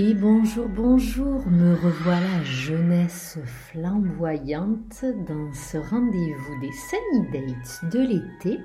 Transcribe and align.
Et 0.00 0.14
bonjour, 0.14 0.68
bonjour, 0.68 1.44
me 1.48 1.74
revoilà 1.74 2.44
jeunesse 2.44 3.36
flamboyante 3.44 5.04
dans 5.26 5.52
ce 5.52 5.76
rendez-vous 5.76 6.60
des 6.60 6.70
Sunny 6.70 7.28
Dates 7.32 7.92
de 7.92 7.98
l'été. 8.06 8.60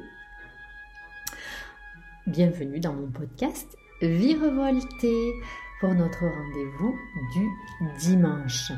Bienvenue 2.27 2.79
dans 2.79 2.93
mon 2.93 3.09
podcast 3.09 3.67
Vie 4.03 4.35
revoltée 4.35 5.33
pour 5.79 5.95
notre 5.95 6.19
rendez-vous 6.19 6.95
du 7.33 7.49
dimanche. 7.97 8.71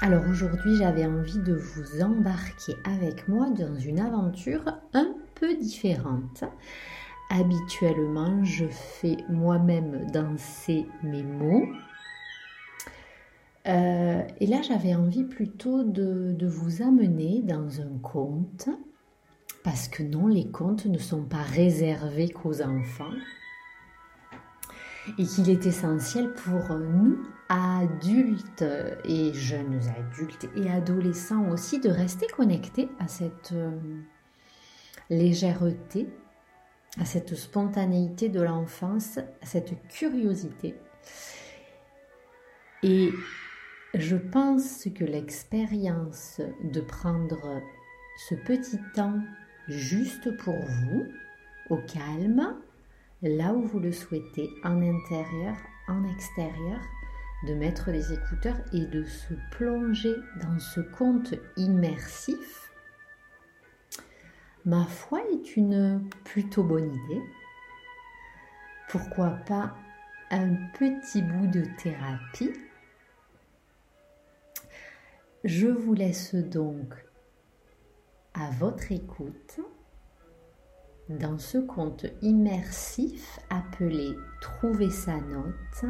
Alors 0.00 0.26
aujourd'hui 0.30 0.78
j'avais 0.78 1.04
envie 1.04 1.40
de 1.40 1.56
vous 1.56 2.00
embarquer 2.00 2.72
avec 2.84 3.28
moi 3.28 3.50
dans 3.50 3.78
une 3.78 4.00
aventure 4.00 4.64
un 4.94 5.14
peu 5.34 5.54
différente 5.56 6.42
habituellement 7.32 8.44
je 8.44 8.66
fais 8.66 9.16
moi-même 9.28 10.06
danser 10.12 10.86
mes 11.02 11.22
mots. 11.22 11.66
Euh, 13.66 14.22
et 14.40 14.46
là, 14.46 14.60
j'avais 14.62 14.94
envie 14.94 15.24
plutôt 15.24 15.84
de, 15.84 16.32
de, 16.32 16.46
vous 16.46 16.82
amener 16.82 17.40
dans 17.42 17.80
un 17.80 17.98
conte, 18.02 18.68
parce 19.62 19.88
que 19.88 20.02
non, 20.02 20.26
les 20.26 20.50
contes 20.50 20.86
ne 20.86 20.98
sont 20.98 21.22
pas 21.22 21.42
réservés 21.42 22.28
qu'aux 22.28 22.60
enfants, 22.60 23.14
et 25.16 25.24
qu'il 25.24 25.48
est 25.48 25.64
essentiel 25.64 26.32
pour 26.34 26.76
nous, 26.76 27.22
adultes 27.48 28.64
et 29.04 29.32
jeunes 29.32 29.80
adultes 29.96 30.48
et 30.56 30.68
adolescents 30.68 31.48
aussi, 31.50 31.78
de 31.78 31.88
rester 31.88 32.26
connectés 32.26 32.88
à 32.98 33.06
cette 33.06 33.52
euh, 33.52 33.70
légèreté 35.08 36.08
à 37.00 37.04
cette 37.04 37.34
spontanéité 37.34 38.28
de 38.28 38.40
l'enfance, 38.40 39.18
à 39.18 39.46
cette 39.46 39.88
curiosité. 39.88 40.74
Et 42.82 43.10
je 43.94 44.16
pense 44.16 44.88
que 44.94 45.04
l'expérience 45.04 46.40
de 46.64 46.80
prendre 46.80 47.60
ce 48.28 48.34
petit 48.34 48.78
temps 48.94 49.20
juste 49.68 50.36
pour 50.38 50.54
vous, 50.54 51.06
au 51.70 51.78
calme, 51.78 52.56
là 53.22 53.54
où 53.54 53.62
vous 53.62 53.78
le 53.78 53.92
souhaitez, 53.92 54.50
en 54.64 54.82
intérieur, 54.82 55.56
en 55.88 56.04
extérieur, 56.12 56.80
de 57.46 57.54
mettre 57.54 57.90
les 57.90 58.12
écouteurs 58.12 58.60
et 58.72 58.84
de 58.86 59.04
se 59.04 59.34
plonger 59.50 60.14
dans 60.40 60.58
ce 60.58 60.80
conte 60.80 61.34
immersif 61.56 62.61
ma 64.64 64.84
foi, 64.84 65.20
est 65.32 65.56
une 65.56 66.08
plutôt 66.24 66.62
bonne 66.62 66.94
idée. 66.94 67.22
Pourquoi 68.88 69.30
pas 69.46 69.74
un 70.30 70.54
petit 70.78 71.22
bout 71.22 71.46
de 71.46 71.64
thérapie? 71.78 72.52
Je 75.44 75.66
vous 75.66 75.94
laisse 75.94 76.34
donc 76.34 76.94
à 78.34 78.50
votre 78.50 78.92
écoute 78.92 79.60
dans 81.08 81.38
ce 81.38 81.58
conte 81.58 82.06
immersif 82.22 83.40
appelé 83.50 84.16
Trouver 84.40 84.90
sa 84.90 85.20
note. 85.20 85.84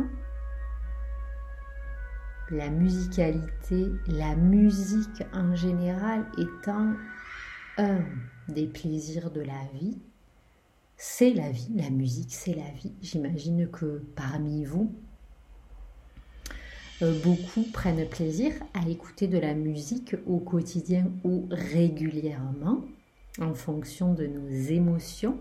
La 2.51 2.69
musicalité, 2.71 3.87
la 4.07 4.35
musique 4.37 5.23
en 5.33 5.55
général 5.55 6.27
étant 6.39 6.93
un 7.79 8.05
des 8.49 8.67
plaisirs 8.67 9.31
de 9.31 9.41
la 9.41 9.65
vie. 9.75 9.99
C'est 10.97 11.33
la 11.33 11.51
vie, 11.51 11.71
la 11.75 11.91
musique, 11.91 12.33
c'est 12.33 12.55
la 12.55 12.71
vie. 12.71 12.93
J'imagine 13.03 13.69
que 13.69 14.03
parmi 14.15 14.65
vous, 14.65 14.95
euh, 17.03 17.21
beaucoup 17.23 17.63
prennent 17.73 18.09
plaisir 18.09 18.53
à 18.75 18.89
écouter 18.89 19.27
de 19.27 19.39
la 19.39 19.55
musique 19.55 20.15
au 20.27 20.39
quotidien 20.39 21.11
ou 21.25 21.49
régulièrement 21.51 22.85
en 23.41 23.55
fonction 23.55 24.15
de 24.15 24.27
nos 24.27 24.49
émotions. 24.49 25.39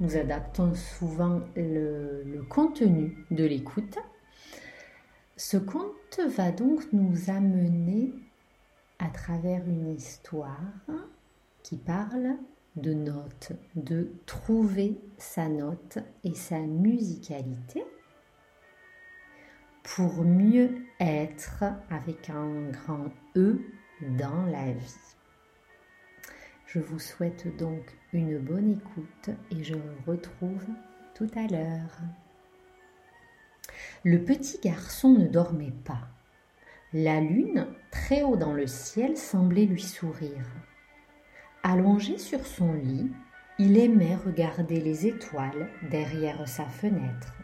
Nous 0.00 0.16
adaptons 0.16 0.74
souvent 0.74 1.40
le, 1.56 2.22
le 2.24 2.42
contenu 2.42 3.24
de 3.30 3.44
l'écoute. 3.44 3.98
Ce 5.36 5.56
conte 5.56 6.20
va 6.36 6.50
donc 6.50 6.92
nous 6.92 7.30
amener 7.30 8.12
à 8.98 9.08
travers 9.08 9.66
une 9.66 9.94
histoire 9.94 10.60
qui 11.62 11.76
parle 11.76 12.36
de 12.76 12.92
notes, 12.92 13.52
de 13.74 14.12
trouver 14.26 14.98
sa 15.18 15.48
note 15.48 15.98
et 16.24 16.34
sa 16.34 16.58
musicalité 16.60 17.84
pour 19.82 20.22
mieux 20.22 20.82
être 21.00 21.64
avec 21.90 22.30
un 22.30 22.70
grand 22.70 23.10
E 23.36 23.60
dans 24.18 24.44
la 24.46 24.72
vie. 24.72 24.94
Je 26.66 26.78
vous 26.78 26.98
souhaite 26.98 27.56
donc 27.56 27.96
une 28.12 28.38
bonne 28.38 28.72
écoute 28.72 29.30
et 29.50 29.64
je 29.64 29.74
vous 29.74 30.10
retrouve 30.10 30.66
tout 31.14 31.30
à 31.34 31.46
l'heure. 31.46 31.98
Le 34.04 34.22
petit 34.22 34.58
garçon 34.62 35.10
ne 35.10 35.26
dormait 35.26 35.74
pas. 35.84 36.08
La 36.94 37.20
lune, 37.20 37.66
très 37.90 38.22
haut 38.22 38.36
dans 38.36 38.54
le 38.54 38.66
ciel, 38.66 39.18
semblait 39.18 39.66
lui 39.66 39.82
sourire. 39.82 40.46
Allongé 41.62 42.16
sur 42.16 42.46
son 42.46 42.72
lit, 42.72 43.10
il 43.58 43.76
aimait 43.76 44.16
regarder 44.16 44.80
les 44.80 45.06
étoiles 45.06 45.68
derrière 45.90 46.48
sa 46.48 46.64
fenêtre. 46.64 47.34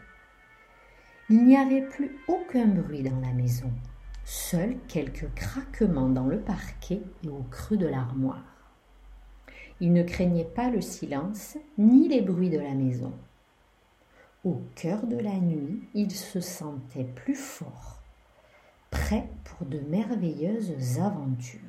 Il 1.29 1.45
n'y 1.45 1.55
avait 1.57 1.83
plus 1.83 2.17
aucun 2.27 2.65
bruit 2.65 3.03
dans 3.03 3.19
la 3.19 3.33
maison, 3.33 3.71
seuls 4.23 4.77
quelques 4.87 5.31
craquements 5.35 6.09
dans 6.09 6.25
le 6.25 6.39
parquet 6.39 7.03
et 7.23 7.29
au 7.29 7.43
creux 7.51 7.77
de 7.77 7.85
l'armoire. 7.85 8.45
Il 9.79 9.93
ne 9.93 10.01
craignait 10.01 10.43
pas 10.43 10.71
le 10.71 10.81
silence 10.81 11.57
ni 11.77 12.07
les 12.07 12.21
bruits 12.21 12.49
de 12.49 12.59
la 12.59 12.73
maison. 12.73 13.13
Au 14.43 14.61
cœur 14.73 15.05
de 15.05 15.17
la 15.17 15.37
nuit, 15.37 15.81
il 15.93 16.09
se 16.09 16.39
sentait 16.39 17.03
plus 17.03 17.35
fort, 17.35 17.94
prêt 18.95 19.27
pour 19.43 19.67
de 19.67 19.79
merveilleuses 19.79 20.99
aventures. 20.99 21.59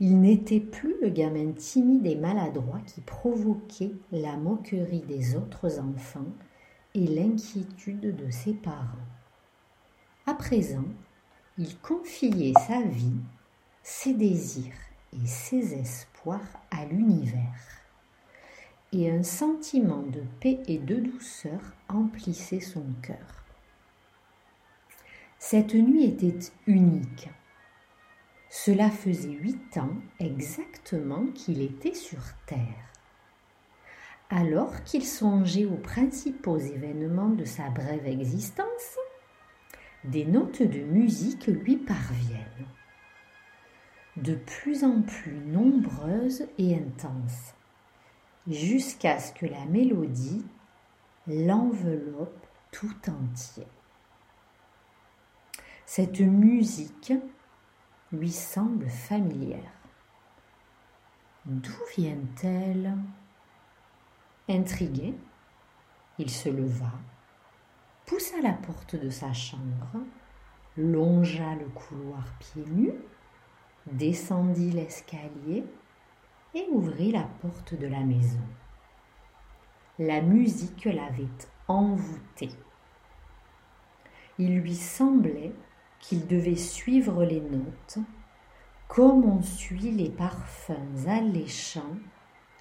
Il 0.00 0.20
n'était 0.20 0.60
plus 0.60 0.94
le 1.02 1.10
gamin 1.10 1.52
timide 1.52 2.06
et 2.06 2.16
maladroit 2.16 2.80
qui 2.86 3.02
provoquait 3.02 3.92
la 4.10 4.36
moquerie 4.36 5.02
des 5.02 5.36
autres 5.36 5.80
enfants 5.80 6.32
et 6.94 7.06
l'inquiétude 7.06 8.16
de 8.16 8.30
ses 8.30 8.54
parents. 8.54 9.06
À 10.26 10.32
présent, 10.32 10.86
il 11.58 11.78
confiait 11.78 12.54
sa 12.66 12.80
vie, 12.80 13.20
ses 13.82 14.14
désirs 14.14 14.80
et 15.12 15.26
ses 15.26 15.74
espoirs 15.74 16.62
à 16.70 16.86
l'univers. 16.86 17.84
Et 18.92 19.10
un 19.10 19.22
sentiment 19.22 20.02
de 20.02 20.22
paix 20.40 20.60
et 20.68 20.78
de 20.78 20.96
douceur 20.96 21.60
emplissait 21.88 22.60
son 22.60 22.84
cœur. 23.02 23.47
Cette 25.40 25.74
nuit 25.74 26.04
était 26.04 26.50
unique. 26.66 27.30
Cela 28.50 28.90
faisait 28.90 29.30
huit 29.30 29.78
ans 29.78 29.94
exactement 30.18 31.26
qu'il 31.26 31.62
était 31.62 31.94
sur 31.94 32.18
Terre. 32.46 32.92
Alors 34.30 34.82
qu'il 34.82 35.06
songeait 35.06 35.64
aux 35.64 35.76
principaux 35.76 36.58
événements 36.58 37.28
de 37.28 37.44
sa 37.44 37.70
brève 37.70 38.06
existence, 38.06 38.98
des 40.02 40.24
notes 40.24 40.62
de 40.62 40.80
musique 40.80 41.46
lui 41.46 41.76
parviennent, 41.76 42.66
de 44.16 44.34
plus 44.34 44.82
en 44.82 45.02
plus 45.02 45.38
nombreuses 45.46 46.48
et 46.58 46.74
intenses, 46.74 47.54
jusqu'à 48.48 49.20
ce 49.20 49.32
que 49.32 49.46
la 49.46 49.64
mélodie 49.66 50.44
l'enveloppe 51.28 52.46
tout 52.72 52.96
entier. 53.08 53.66
Cette 55.90 56.20
musique 56.20 57.14
lui 58.12 58.30
semble 58.30 58.90
familière. 58.90 59.72
D'où 61.46 61.72
vient-elle? 61.96 62.94
Intrigué, 64.50 65.14
il 66.18 66.28
se 66.28 66.50
leva, 66.50 66.92
poussa 68.04 68.38
la 68.42 68.52
porte 68.52 68.96
de 68.96 69.08
sa 69.08 69.32
chambre, 69.32 70.04
longea 70.76 71.54
le 71.54 71.68
couloir 71.70 72.34
pieds 72.38 72.66
nus, 72.66 73.00
descendit 73.90 74.70
l'escalier 74.70 75.64
et 76.52 76.66
ouvrit 76.70 77.12
la 77.12 77.26
porte 77.40 77.72
de 77.72 77.86
la 77.86 78.00
maison. 78.00 78.44
La 79.98 80.20
musique 80.20 80.84
l'avait 80.84 81.26
envoûté. 81.66 82.50
Il 84.38 84.60
lui 84.60 84.76
semblait 84.76 85.54
qu'il 86.00 86.26
devait 86.26 86.56
suivre 86.56 87.24
les 87.24 87.40
notes 87.40 87.98
comme 88.88 89.24
on 89.24 89.42
suit 89.42 89.90
les 89.90 90.08
parfums 90.08 91.06
alléchants 91.06 91.96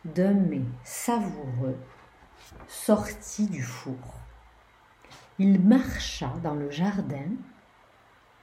d'un 0.04 0.34
mets 0.34 0.62
savoureux 0.84 1.78
sorti 2.68 3.48
du 3.48 3.62
four. 3.62 4.20
il 5.40 5.62
marcha 5.62 6.34
dans 6.44 6.56
le 6.56 6.70
jardin, 6.72 7.30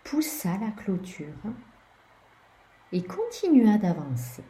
poussa 0.04 0.56
la 0.58 0.70
clôture 0.70 1.26
et 2.92 3.02
continua 3.02 3.78
d'avancer. 3.78 4.44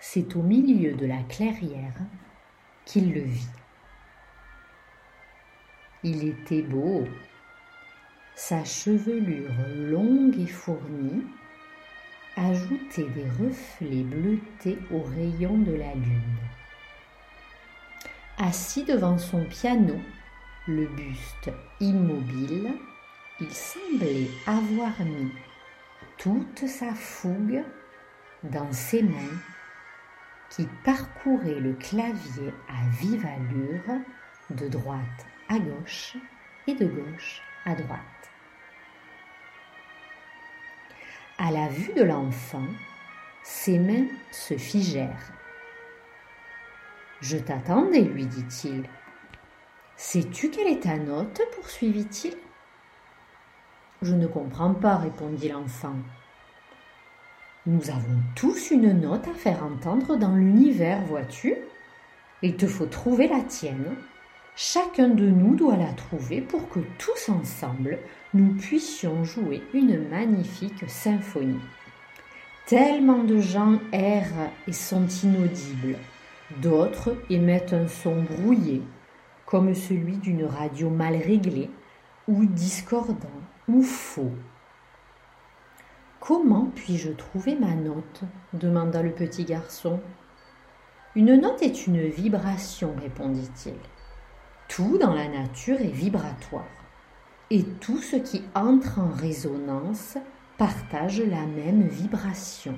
C'est 0.00 0.34
au 0.34 0.42
milieu 0.42 0.94
de 0.94 1.06
la 1.06 1.22
clairière 1.22 1.94
qu'il 2.84 3.12
le 3.14 3.20
vit. 3.20 3.46
Il 6.02 6.26
était 6.26 6.62
beau, 6.62 7.04
sa 8.34 8.64
chevelure 8.64 9.52
longue 9.76 10.38
et 10.38 10.46
fournie 10.46 11.24
ajoutait 12.36 13.08
des 13.10 13.28
reflets 13.38 14.04
bleutés 14.04 14.78
aux 14.90 15.02
rayons 15.02 15.58
de 15.58 15.74
la 15.74 15.94
lune. 15.94 16.38
Assis 18.38 18.84
devant 18.84 19.18
son 19.18 19.44
piano, 19.44 20.00
le 20.66 20.86
buste 20.86 21.50
immobile, 21.80 22.72
il 23.40 23.52
semblait 23.52 24.28
avoir 24.46 24.98
mis 25.00 25.32
toute 26.18 26.66
sa 26.66 26.94
fougue 26.94 27.62
dans 28.44 28.72
ses 28.72 29.02
mains 29.02 29.38
qui 30.50 30.68
parcouraient 30.84 31.60
le 31.60 31.74
clavier 31.74 32.52
à 32.68 32.88
vive 33.00 33.26
allure 33.26 34.00
de 34.50 34.68
droite 34.68 35.26
à 35.48 35.58
gauche 35.58 36.16
et 36.66 36.74
de 36.74 36.86
gauche 36.86 37.42
à 37.64 37.74
droite. 37.74 38.21
À 41.44 41.50
la 41.50 41.66
vue 41.66 41.92
de 41.94 42.04
l'enfant, 42.04 42.68
ses 43.42 43.76
mains 43.76 44.06
se 44.30 44.56
figèrent. 44.56 45.32
Je 47.20 47.36
t'attendais, 47.36 48.02
lui 48.02 48.26
dit-il. 48.26 48.84
Sais-tu 49.96 50.50
quelle 50.50 50.68
est 50.68 50.84
ta 50.84 50.98
note 50.98 51.42
poursuivit-il. 51.56 52.34
Je 54.02 54.14
ne 54.14 54.28
comprends 54.28 54.72
pas, 54.72 54.98
répondit 54.98 55.48
l'enfant. 55.48 55.96
Nous 57.66 57.90
avons 57.90 58.20
tous 58.36 58.70
une 58.70 59.00
note 59.00 59.26
à 59.26 59.34
faire 59.34 59.64
entendre 59.64 60.14
dans 60.14 60.36
l'univers, 60.36 61.02
vois-tu 61.06 61.56
Il 62.42 62.54
te 62.54 62.68
faut 62.68 62.86
trouver 62.86 63.26
la 63.26 63.40
tienne. 63.40 63.96
Chacun 64.54 65.08
de 65.08 65.24
nous 65.24 65.56
doit 65.56 65.78
la 65.78 65.92
trouver 65.92 66.42
pour 66.42 66.68
que 66.68 66.80
tous 66.98 67.30
ensemble, 67.30 67.98
nous 68.34 68.54
puissions 68.54 69.24
jouer 69.24 69.62
une 69.72 70.08
magnifique 70.08 70.88
symphonie. 70.88 71.60
Tellement 72.66 73.24
de 73.24 73.38
gens 73.38 73.80
errent 73.92 74.50
et 74.68 74.72
sont 74.72 75.06
inaudibles. 75.06 75.96
D'autres 76.60 77.16
émettent 77.30 77.72
un 77.72 77.88
son 77.88 78.22
brouillé, 78.22 78.82
comme 79.46 79.74
celui 79.74 80.18
d'une 80.18 80.44
radio 80.44 80.90
mal 80.90 81.16
réglée, 81.16 81.70
ou 82.28 82.44
discordant, 82.44 83.40
ou 83.68 83.82
faux. 83.82 84.32
Comment 86.20 86.70
puis-je 86.74 87.10
trouver 87.10 87.56
ma 87.56 87.74
note? 87.74 88.22
demanda 88.52 89.02
le 89.02 89.12
petit 89.12 89.44
garçon. 89.44 89.98
Une 91.16 91.36
note 91.36 91.62
est 91.62 91.86
une 91.86 92.06
vibration, 92.06 92.94
répondit-il. 93.00 93.74
Tout 94.74 94.96
dans 94.96 95.12
la 95.12 95.28
nature 95.28 95.82
est 95.82 95.92
vibratoire, 95.92 96.64
et 97.50 97.62
tout 97.62 97.98
ce 97.98 98.16
qui 98.16 98.42
entre 98.54 99.00
en 99.00 99.10
résonance 99.10 100.16
partage 100.56 101.20
la 101.20 101.44
même 101.44 101.86
vibration. 101.88 102.74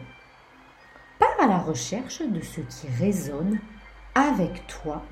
Pars 1.20 1.41
à 1.41 1.46
la 1.46 1.58
recherche 1.58 2.20
de 2.20 2.41
ce 2.41 2.62
qui 2.62 2.88
résonne 2.99 3.61
avec 4.17 4.67
toi 4.67 5.05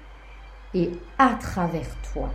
et 0.75 0.91
à 1.19 1.35
travers 1.35 1.87
toi, 2.13 2.31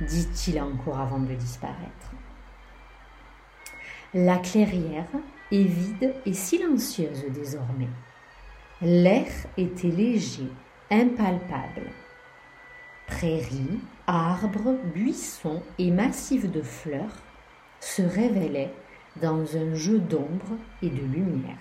dit-il 0.00 0.60
encore 0.60 0.98
avant 0.98 1.20
de 1.20 1.34
disparaître. 1.34 2.10
La 4.14 4.38
clairière 4.38 5.06
est 5.52 5.62
vide 5.62 6.12
et 6.26 6.34
silencieuse 6.34 7.24
désormais. 7.32 7.90
L'air 8.82 9.30
était 9.56 9.86
léger, 9.86 10.50
impalpable. 10.90 11.92
Prairies, 13.06 13.80
arbres, 14.06 14.74
buissons 14.94 15.62
et 15.78 15.90
massifs 15.90 16.50
de 16.50 16.60
fleurs 16.60 17.22
se 17.80 18.02
révélaient 18.02 18.74
dans 19.22 19.56
un 19.56 19.74
jeu 19.74 19.98
d'ombre 19.98 20.56
et 20.82 20.90
de 20.90 21.02
lumière. 21.02 21.56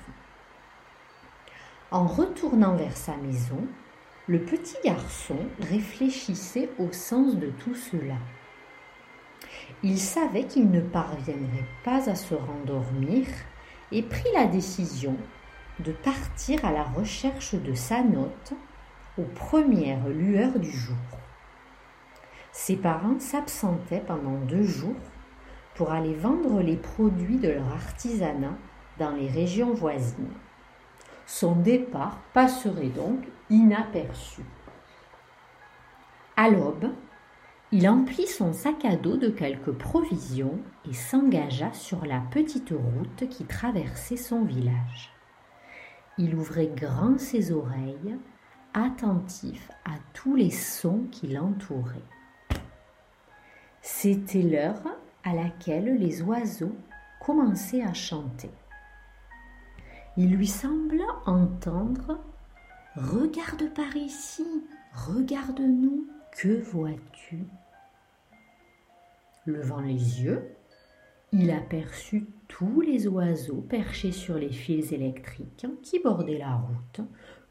En 1.92 2.08
retournant 2.08 2.76
vers 2.76 2.98
sa 2.98 3.16
maison, 3.18 3.68
le 4.28 4.40
petit 4.40 4.76
garçon 4.84 5.38
réfléchissait 5.62 6.70
au 6.80 6.92
sens 6.92 7.36
de 7.36 7.48
tout 7.48 7.76
cela. 7.76 8.18
Il 9.84 10.00
savait 10.00 10.46
qu'il 10.46 10.72
ne 10.72 10.82
parviendrait 10.82 11.70
pas 11.84 12.10
à 12.10 12.16
se 12.16 12.34
rendormir 12.34 13.28
et 13.92 14.02
prit 14.02 14.32
la 14.34 14.48
décision 14.48 15.16
de 15.80 15.92
partir 15.92 16.66
à 16.66 16.72
la 16.72 16.84
recherche 16.84 17.54
de 17.54 17.74
sa 17.76 18.02
note 18.02 18.54
aux 19.18 19.30
premières 19.36 20.08
lueurs 20.10 20.60
du 20.60 20.72
jour. 20.72 20.96
Ses 22.58 22.78
parents 22.78 23.20
s'absentaient 23.20 24.06
pendant 24.08 24.38
deux 24.48 24.64
jours 24.64 24.96
pour 25.76 25.92
aller 25.92 26.16
vendre 26.16 26.62
les 26.62 26.78
produits 26.78 27.38
de 27.38 27.50
leur 27.50 27.68
artisanat 27.68 28.56
dans 28.98 29.12
les 29.12 29.28
régions 29.28 29.74
voisines. 29.74 30.32
Son 31.28 31.58
départ 31.58 32.18
passerait 32.34 32.88
donc 32.88 33.20
inaperçu. 33.50 34.42
À 36.38 36.50
l'aube, 36.50 36.90
il 37.74 37.90
emplit 37.90 38.26
son 38.26 38.54
sac 38.54 38.86
à 38.86 38.96
dos 38.96 39.18
de 39.18 39.28
quelques 39.28 39.74
provisions 39.74 40.58
et 40.90 40.94
s'engagea 40.94 41.74
sur 41.74 42.06
la 42.06 42.22
petite 42.32 42.72
route 42.72 43.30
qui 43.30 43.44
traversait 43.44 44.16
son 44.16 44.46
village. 44.46 45.12
Il 46.18 46.34
ouvrait 46.36 46.72
grand 46.74 47.20
ses 47.20 47.52
oreilles, 47.52 48.16
attentif 48.74 49.70
à 49.84 49.98
tous 50.14 50.38
les 50.38 50.52
sons 50.52 51.04
qui 51.12 51.28
l'entouraient. 51.28 52.15
C'était 53.88 54.42
l'heure 54.42 54.82
à 55.24 55.36
laquelle 55.36 55.98
les 56.00 56.24
oiseaux 56.24 56.76
commençaient 57.24 57.84
à 57.84 57.94
chanter. 57.94 58.50
Il 60.18 60.36
lui 60.36 60.48
sembla 60.48 61.06
entendre 61.28 62.20
Regarde 62.96 63.72
par 63.76 63.96
ici, 63.96 64.44
regarde-nous, 64.92 66.08
que 66.36 66.64
vois-tu? 66.64 67.46
Levant 69.46 69.82
les 69.82 70.24
yeux, 70.24 70.56
il 71.32 71.52
aperçut 71.52 72.26
tous 72.48 72.82
les 72.82 73.08
oiseaux 73.08 73.62
perchés 73.62 74.12
sur 74.12 74.40
les 74.40 74.52
fils 74.52 74.94
électriques 74.94 75.68
qui 75.84 76.00
bordaient 76.00 76.40
la 76.40 76.56
route, 76.56 77.02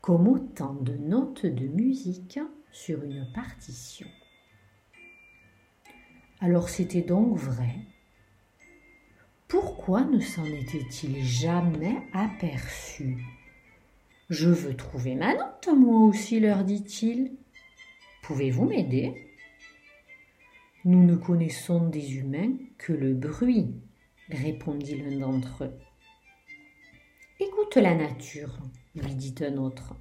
comme 0.01 0.27
autant 0.27 0.75
de 0.75 0.95
notes 0.95 1.47
de 1.47 1.69
musique 1.69 2.41
sur 2.73 3.05
une 3.05 3.25
partition. 3.33 4.09
Alors 6.45 6.69
c'était 6.69 7.01
donc 7.01 7.39
vrai 7.39 7.75
pourquoi 9.49 10.05
ne 10.05 10.21
s'en 10.21 10.45
était-il 10.45 11.25
jamais 11.25 12.03
aperçu? 12.13 13.25
Je 14.29 14.51
veux 14.51 14.77
trouver 14.77 15.15
ma 15.15 15.35
note, 15.35 15.69
moi 15.75 16.01
aussi, 16.01 16.41
leur 16.41 16.65
dit-il. 16.65 17.33
Pouvez-vous 18.23 18.67
m'aider? 18.67 19.31
Nous 20.85 21.03
ne 21.05 21.15
connaissons 21.15 21.89
des 21.89 22.17
humains 22.17 22.53
que 22.77 22.93
le 22.93 23.15
bruit, 23.15 23.75
répondit 24.29 24.97
l'un 24.97 25.19
d'entre 25.19 25.65
eux. 25.65 25.79
Écoute 27.41 27.77
la 27.77 27.95
nature, 27.95 28.59
lui 28.95 29.15
dit 29.15 29.35
un 29.41 29.57
autre. 29.57 29.95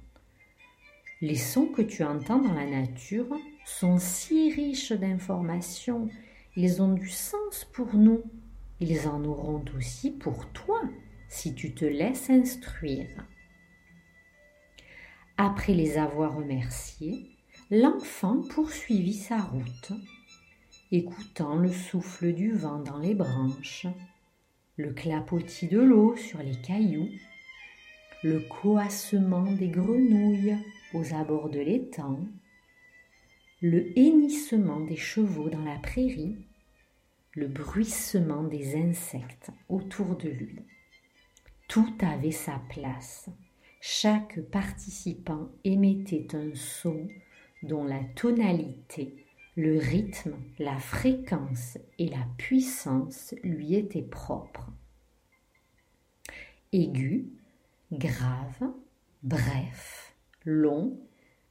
Les 1.22 1.36
sons 1.36 1.66
que 1.66 1.82
tu 1.82 2.02
entends 2.02 2.40
dans 2.40 2.54
la 2.54 2.66
nature 2.66 3.34
sont 3.64 3.98
si 3.98 4.52
riches 4.52 4.92
d'informations, 4.92 6.10
ils 6.56 6.82
ont 6.82 6.92
du 6.92 7.08
sens 7.08 7.64
pour 7.72 7.94
nous 7.94 8.22
ils 8.80 9.08
en 9.08 9.24
auront 9.24 9.64
aussi 9.76 10.10
pour 10.10 10.46
toi 10.52 10.80
si 11.28 11.54
tu 11.54 11.74
te 11.74 11.84
laisses 11.84 12.28
instruire. 12.28 13.08
Après 15.36 15.74
les 15.74 15.96
avoir 15.96 16.36
remerciés, 16.36 17.30
l'enfant 17.70 18.42
poursuivit 18.50 19.14
sa 19.14 19.40
route, 19.40 19.92
écoutant 20.92 21.56
le 21.56 21.72
souffle 21.72 22.32
du 22.32 22.52
vent 22.52 22.80
dans 22.80 22.98
les 22.98 23.14
branches, 23.14 23.86
le 24.76 24.92
clapotis 24.92 25.68
de 25.68 25.80
l'eau 25.80 26.16
sur 26.16 26.40
les 26.40 26.60
cailloux, 26.60 27.08
le 28.22 28.40
coassement 28.40 29.50
des 29.52 29.68
grenouilles 29.68 30.58
aux 30.92 31.14
abords 31.14 31.48
de 31.48 31.60
l'étang, 31.60 32.20
le 33.66 33.98
hennissement 33.98 34.80
des 34.80 34.94
chevaux 34.94 35.48
dans 35.48 35.64
la 35.64 35.78
prairie, 35.78 36.36
le 37.32 37.48
bruissement 37.48 38.42
des 38.42 38.76
insectes 38.76 39.48
autour 39.70 40.16
de 40.16 40.28
lui. 40.28 40.58
Tout 41.66 41.94
avait 42.02 42.30
sa 42.30 42.60
place. 42.68 43.30
Chaque 43.80 44.38
participant 44.50 45.48
émettait 45.64 46.36
un 46.36 46.54
son 46.54 47.08
dont 47.62 47.84
la 47.84 48.04
tonalité 48.14 49.24
Le 49.56 49.78
rythme, 49.78 50.36
la 50.58 50.78
fréquence 50.78 51.78
et 51.98 52.08
la 52.08 52.26
puissance 52.36 53.34
lui 53.42 53.76
étaient 53.76 54.02
propres. 54.02 54.70
Aigu, 56.70 57.30
grave, 57.90 58.74
bref, 59.22 60.14
long, 60.44 60.98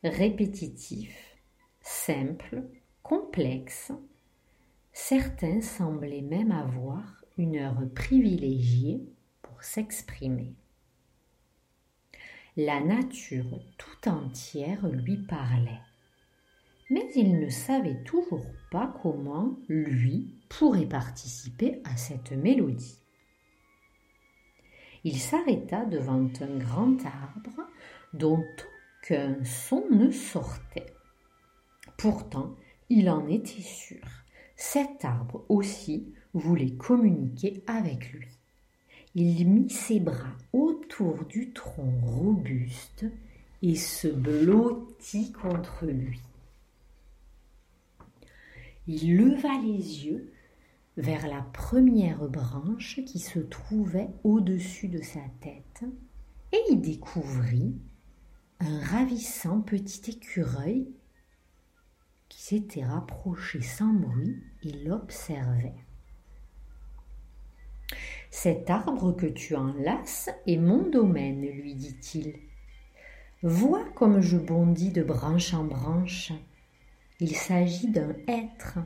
répétitif, 0.03 1.32
simple, 1.83 2.63
complexe, 3.03 3.91
certains 4.93 5.61
semblaient 5.61 6.21
même 6.21 6.51
avoir 6.51 7.23
une 7.37 7.57
heure 7.57 7.81
privilégiée 7.93 9.01
pour 9.41 9.63
s'exprimer. 9.63 10.55
La 12.55 12.79
nature 12.79 13.59
tout 13.77 14.09
entière 14.09 14.87
lui 14.87 15.17
parlait, 15.17 15.81
mais 16.89 17.07
il 17.15 17.39
ne 17.39 17.49
savait 17.49 18.03
toujours 18.03 18.45
pas 18.71 18.93
comment 19.01 19.57
lui 19.67 20.35
pourrait 20.49 20.85
participer 20.85 21.81
à 21.83 21.97
cette 21.97 22.31
mélodie. 22.31 22.99
Il 25.03 25.19
s'arrêta 25.19 25.85
devant 25.85 26.29
un 26.39 26.57
grand 26.57 27.05
arbre 27.05 27.67
dont 28.13 28.43
aucun 29.03 29.43
son 29.43 29.85
ne 29.91 30.11
sortait. 30.11 30.93
Pourtant, 32.03 32.53
il 32.89 33.09
en 33.09 33.29
était 33.29 33.61
sûr. 33.61 34.05
Cet 34.57 35.05
arbre 35.05 35.45
aussi 35.47 36.13
voulait 36.33 36.73
communiquer 36.73 37.63
avec 37.65 38.11
lui. 38.11 38.27
Il 39.15 39.47
mit 39.47 39.69
ses 39.69 40.01
bras 40.01 40.35
autour 40.51 41.23
du 41.23 41.53
tronc 41.53 42.01
robuste 42.01 43.05
et 43.61 43.77
se 43.77 44.09
blottit 44.09 45.31
contre 45.31 45.85
lui. 45.85 46.19
Il 48.85 49.15
leva 49.15 49.57
les 49.61 50.05
yeux 50.05 50.29
vers 50.97 51.25
la 51.25 51.41
première 51.53 52.27
branche 52.27 52.99
qui 53.05 53.19
se 53.19 53.39
trouvait 53.39 54.09
au-dessus 54.25 54.89
de 54.89 55.01
sa 55.01 55.21
tête 55.39 55.85
et 56.51 56.59
y 56.69 56.75
découvrit 56.75 57.77
un 58.59 58.79
ravissant 58.81 59.61
petit 59.61 60.11
écureuil 60.11 60.85
qui 62.33 62.41
s'était 62.41 62.83
rapproché 62.83 63.61
sans 63.61 63.93
bruit 63.93 64.41
et 64.63 64.71
l'observait. 64.71 65.75
Cet 68.31 68.71
arbre 68.71 69.15
que 69.15 69.27
tu 69.27 69.55
enlaces 69.55 70.31
est 70.47 70.57
mon 70.57 70.89
domaine, 70.89 71.41
lui 71.41 71.75
dit-il. 71.75 72.33
Vois 73.43 73.85
comme 73.93 74.19
je 74.19 74.37
bondis 74.37 74.89
de 74.89 75.03
branche 75.03 75.53
en 75.53 75.63
branche. 75.63 76.31
Il 77.19 77.35
s'agit 77.35 77.91
d'un 77.91 78.15
être 78.27 78.79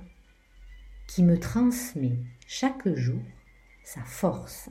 qui 1.08 1.24
me 1.24 1.40
transmet 1.40 2.18
chaque 2.48 2.94
jour 2.96 3.22
sa 3.86 4.04
force. 4.04 4.70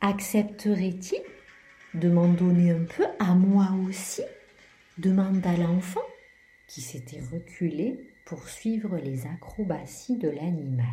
Accepterait-il 0.00 1.22
de 2.00 2.08
m'en 2.08 2.28
donner 2.28 2.70
un 2.70 2.84
peu 2.84 3.06
à 3.18 3.34
moi 3.34 3.70
aussi? 3.88 4.22
demanda 4.96 5.56
l'enfant 5.56 6.00
qui 6.68 6.80
s'était 6.80 7.22
reculé 7.32 8.12
pour 8.24 8.48
suivre 8.48 8.96
les 8.96 9.26
acrobaties 9.26 10.16
de 10.16 10.28
l'animal. 10.28 10.86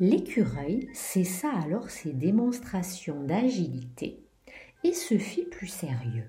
L'écureuil 0.00 0.88
cessa 0.92 1.52
alors 1.52 1.90
ses 1.90 2.12
démonstrations 2.12 3.22
d'agilité 3.22 4.24
et 4.82 4.92
se 4.92 5.18
fit 5.18 5.44
plus 5.44 5.68
sérieux. 5.68 6.28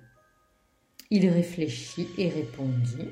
Il 1.09 1.27
réfléchit 1.29 2.07
et 2.17 2.29
répondit 2.29 3.09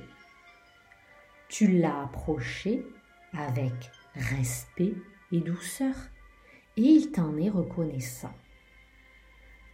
Tu 1.49 1.67
l'as 1.67 2.03
approché 2.03 2.85
avec 3.33 3.73
respect 4.15 4.93
et 5.31 5.39
douceur, 5.39 5.95
et 6.77 6.81
il 6.81 7.11
t'en 7.11 7.35
est 7.37 7.49
reconnaissant. 7.49 8.33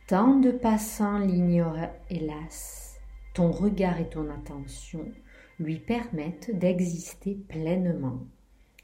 Tant 0.07 0.39
de 0.39 0.51
passants 0.51 1.19
l'ignorent, 1.19 1.89
hélas. 2.09 2.88
Ton 3.33 3.51
regard 3.51 3.99
et 3.99 4.09
ton 4.09 4.29
attention 4.29 5.11
lui 5.59 5.79
permettent 5.79 6.57
d'exister 6.57 7.35
pleinement. 7.47 8.25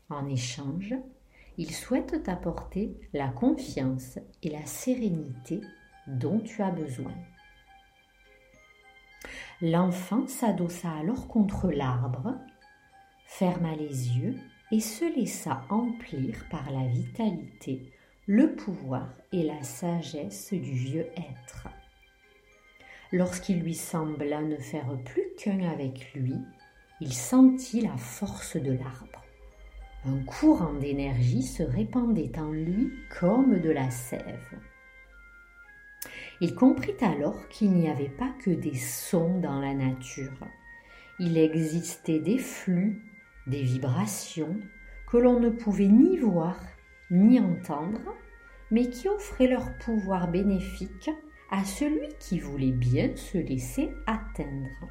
En 0.09 0.27
échange, 0.27 0.93
il 1.57 1.73
souhaite 1.73 2.23
t'apporter 2.23 2.95
la 3.13 3.29
confiance 3.29 4.19
et 4.43 4.49
la 4.49 4.65
sérénité 4.65 5.61
dont 6.07 6.39
tu 6.39 6.61
as 6.61 6.71
besoin. 6.71 7.13
L'enfant 9.61 10.27
s'adossa 10.27 10.91
alors 10.91 11.27
contre 11.27 11.71
l'arbre, 11.71 12.35
ferma 13.25 13.73
les 13.75 14.09
yeux 14.17 14.35
et 14.71 14.81
se 14.81 15.05
laissa 15.15 15.63
emplir 15.69 16.45
par 16.51 16.69
la 16.71 16.85
vitalité, 16.87 17.93
le 18.27 18.55
pouvoir 18.55 19.07
et 19.31 19.43
la 19.43 19.63
sagesse 19.63 20.51
du 20.51 20.73
vieux 20.73 21.07
être. 21.15 21.67
Lorsqu'il 23.11 23.61
lui 23.61 23.75
sembla 23.75 24.41
ne 24.41 24.57
faire 24.57 24.97
plus 25.05 25.23
qu'un 25.37 25.59
avec 25.69 26.13
lui, 26.13 26.35
il 27.01 27.13
sentit 27.13 27.81
la 27.81 27.97
force 27.97 28.57
de 28.57 28.71
l'arbre. 28.71 29.23
Un 30.05 30.19
courant 30.23 30.73
d'énergie 30.73 31.43
se 31.43 31.63
répandait 31.63 32.37
en 32.37 32.51
lui 32.51 32.91
comme 33.19 33.59
de 33.59 33.69
la 33.69 33.89
sève. 33.91 34.59
Il 36.41 36.53
comprit 36.53 36.95
alors 37.01 37.47
qu'il 37.49 37.71
n'y 37.71 37.89
avait 37.89 38.09
pas 38.09 38.31
que 38.43 38.51
des 38.51 38.75
sons 38.75 39.39
dans 39.39 39.59
la 39.59 39.73
nature. 39.73 40.47
Il 41.19 41.37
existait 41.37 42.19
des 42.19 42.37
flux, 42.37 43.01
des 43.47 43.63
vibrations 43.63 44.57
que 45.07 45.17
l'on 45.17 45.39
ne 45.39 45.49
pouvait 45.49 45.87
ni 45.87 46.17
voir 46.17 46.59
ni 47.09 47.39
entendre, 47.39 48.15
mais 48.71 48.89
qui 48.89 49.07
offraient 49.07 49.47
leur 49.47 49.77
pouvoir 49.77 50.27
bénéfique 50.27 51.09
à 51.51 51.63
celui 51.63 52.09
qui 52.19 52.39
voulait 52.39 52.71
bien 52.71 53.15
se 53.15 53.37
laisser 53.37 53.91
atteindre. 54.07 54.89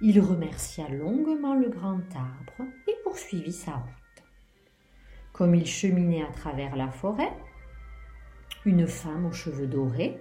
Il 0.00 0.20
remercia 0.20 0.88
longuement 0.88 1.54
le 1.54 1.68
grand 1.68 2.00
arbre 2.16 2.70
et 2.88 2.94
poursuivit 3.04 3.52
sa 3.52 3.72
route. 3.72 3.90
Comme 5.32 5.54
il 5.54 5.66
cheminait 5.66 6.22
à 6.22 6.32
travers 6.32 6.74
la 6.74 6.90
forêt, 6.90 7.32
une 8.64 8.86
femme 8.86 9.26
aux 9.26 9.32
cheveux 9.32 9.66
dorés 9.66 10.18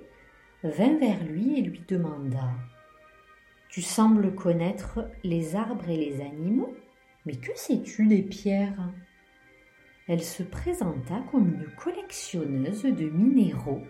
vint 0.64 0.98
vers 0.98 1.24
lui 1.24 1.60
et 1.60 1.62
lui 1.62 1.82
demanda 1.88 2.52
Tu 3.70 3.82
sembles 3.82 4.36
connaître 4.36 5.10
les 5.24 5.56
arbres 5.56 5.90
et 5.90 5.98
les 5.98 6.22
animaux, 6.22 6.76
mais 7.26 7.36
que 7.36 7.52
sais-tu 7.56 8.08
des 8.08 8.22
pierres? 8.22 8.92
Elle 10.08 10.24
se 10.24 10.44
présenta 10.44 11.22
comme 11.32 11.48
une 11.48 11.68
collectionneuse 11.76 12.84
de 12.84 13.10
minéraux 13.10 13.84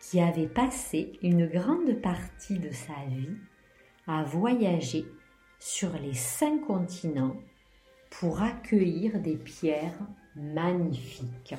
qui 0.00 0.20
avait 0.20 0.48
passé 0.48 1.18
une 1.22 1.46
grande 1.46 2.00
partie 2.00 2.58
de 2.58 2.70
sa 2.70 2.94
vie 3.08 3.36
à 4.06 4.22
voyager 4.22 5.06
sur 5.58 5.92
les 5.98 6.14
cinq 6.14 6.66
continents 6.66 7.36
pour 8.10 8.42
accueillir 8.42 9.20
des 9.20 9.36
pierres 9.36 9.98
magnifiques. 10.36 11.54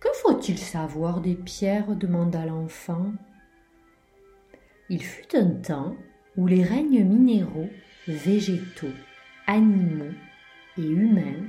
Que 0.00 0.08
faut-il 0.14 0.58
savoir 0.58 1.20
des 1.20 1.34
pierres 1.34 1.94
demanda 1.94 2.44
l'enfant. 2.46 3.12
Il 4.88 5.02
fut 5.02 5.36
un 5.36 5.50
temps 5.50 5.96
où 6.36 6.46
les 6.46 6.62
règnes 6.64 7.04
minéraux, 7.04 7.70
végétaux, 8.06 8.94
animaux 9.46 10.14
et 10.78 10.86
humains 10.86 11.46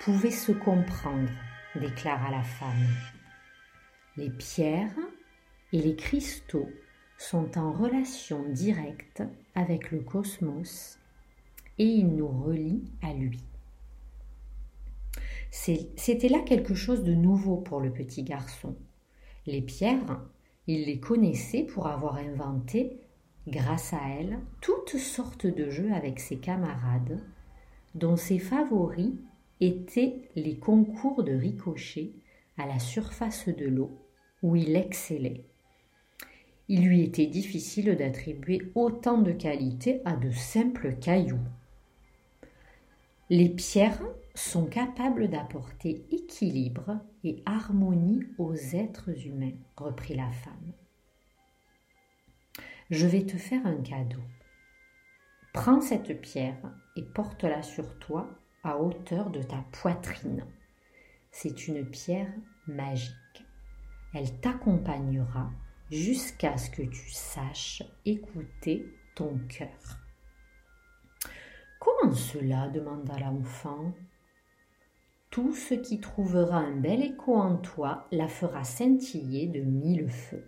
pouvaient 0.00 0.30
se 0.30 0.52
comprendre, 0.52 1.30
déclara 1.76 2.30
la 2.30 2.42
femme. 2.42 3.21
Les 4.18 4.28
pierres 4.28 4.94
et 5.72 5.80
les 5.80 5.96
cristaux 5.96 6.68
sont 7.16 7.56
en 7.56 7.72
relation 7.72 8.44
directe 8.50 9.22
avec 9.54 9.90
le 9.90 10.00
cosmos 10.00 10.98
et 11.78 11.86
ils 11.86 12.14
nous 12.14 12.28
relient 12.28 12.84
à 13.02 13.14
lui. 13.14 13.42
C'était 15.50 16.28
là 16.28 16.40
quelque 16.40 16.74
chose 16.74 17.04
de 17.04 17.14
nouveau 17.14 17.56
pour 17.56 17.80
le 17.80 17.90
petit 17.90 18.22
garçon. 18.22 18.76
Les 19.46 19.62
pierres, 19.62 20.20
il 20.66 20.84
les 20.84 21.00
connaissait 21.00 21.62
pour 21.62 21.86
avoir 21.86 22.16
inventé, 22.16 23.00
grâce 23.48 23.94
à 23.94 24.00
elles, 24.18 24.38
toutes 24.60 24.98
sortes 24.98 25.46
de 25.46 25.70
jeux 25.70 25.92
avec 25.92 26.20
ses 26.20 26.36
camarades, 26.36 27.20
dont 27.94 28.16
ses 28.16 28.38
favoris 28.38 29.14
étaient 29.60 30.28
les 30.36 30.58
concours 30.58 31.22
de 31.22 31.32
ricochet 31.32 32.12
à 32.58 32.66
la 32.66 32.78
surface 32.78 33.48
de 33.48 33.66
l'eau, 33.66 33.90
où 34.42 34.56
il 34.56 34.76
excellait. 34.76 35.44
Il 36.68 36.86
lui 36.86 37.02
était 37.02 37.26
difficile 37.26 37.96
d'attribuer 37.96 38.72
autant 38.74 39.18
de 39.18 39.32
qualités 39.32 40.00
à 40.04 40.16
de 40.16 40.30
simples 40.30 40.94
cailloux. 40.96 41.40
Les 43.30 43.48
pierres 43.48 44.02
sont 44.34 44.66
capables 44.66 45.28
d'apporter 45.28 46.04
équilibre 46.10 46.98
et 47.24 47.42
harmonie 47.46 48.24
aux 48.38 48.54
êtres 48.54 49.26
humains, 49.26 49.54
reprit 49.76 50.14
la 50.14 50.30
femme. 50.30 50.72
Je 52.90 53.06
vais 53.06 53.24
te 53.24 53.36
faire 53.36 53.66
un 53.66 53.80
cadeau. 53.80 54.20
Prends 55.52 55.80
cette 55.80 56.20
pierre 56.20 56.72
et 56.96 57.02
porte-la 57.02 57.62
sur 57.62 57.98
toi 57.98 58.28
à 58.64 58.78
hauteur 58.78 59.30
de 59.30 59.42
ta 59.42 59.64
poitrine. 59.72 60.44
C'est 61.30 61.68
une 61.68 61.86
pierre 61.86 62.32
magique. 62.66 63.21
Elle 64.14 64.40
t'accompagnera 64.40 65.50
jusqu'à 65.90 66.56
ce 66.56 66.70
que 66.70 66.82
tu 66.82 67.10
saches 67.10 67.82
écouter 68.04 68.86
ton 69.14 69.38
cœur. 69.48 69.98
Comment 71.78 72.14
cela 72.14 72.68
demanda 72.68 73.18
l'enfant. 73.18 73.92
Tout 75.30 75.54
ce 75.54 75.74
qui 75.74 75.98
trouvera 75.98 76.58
un 76.58 76.76
bel 76.76 77.02
écho 77.02 77.34
en 77.34 77.56
toi 77.56 78.06
la 78.12 78.28
fera 78.28 78.64
scintiller 78.64 79.46
de 79.46 79.60
mille 79.60 80.08
feux. 80.08 80.46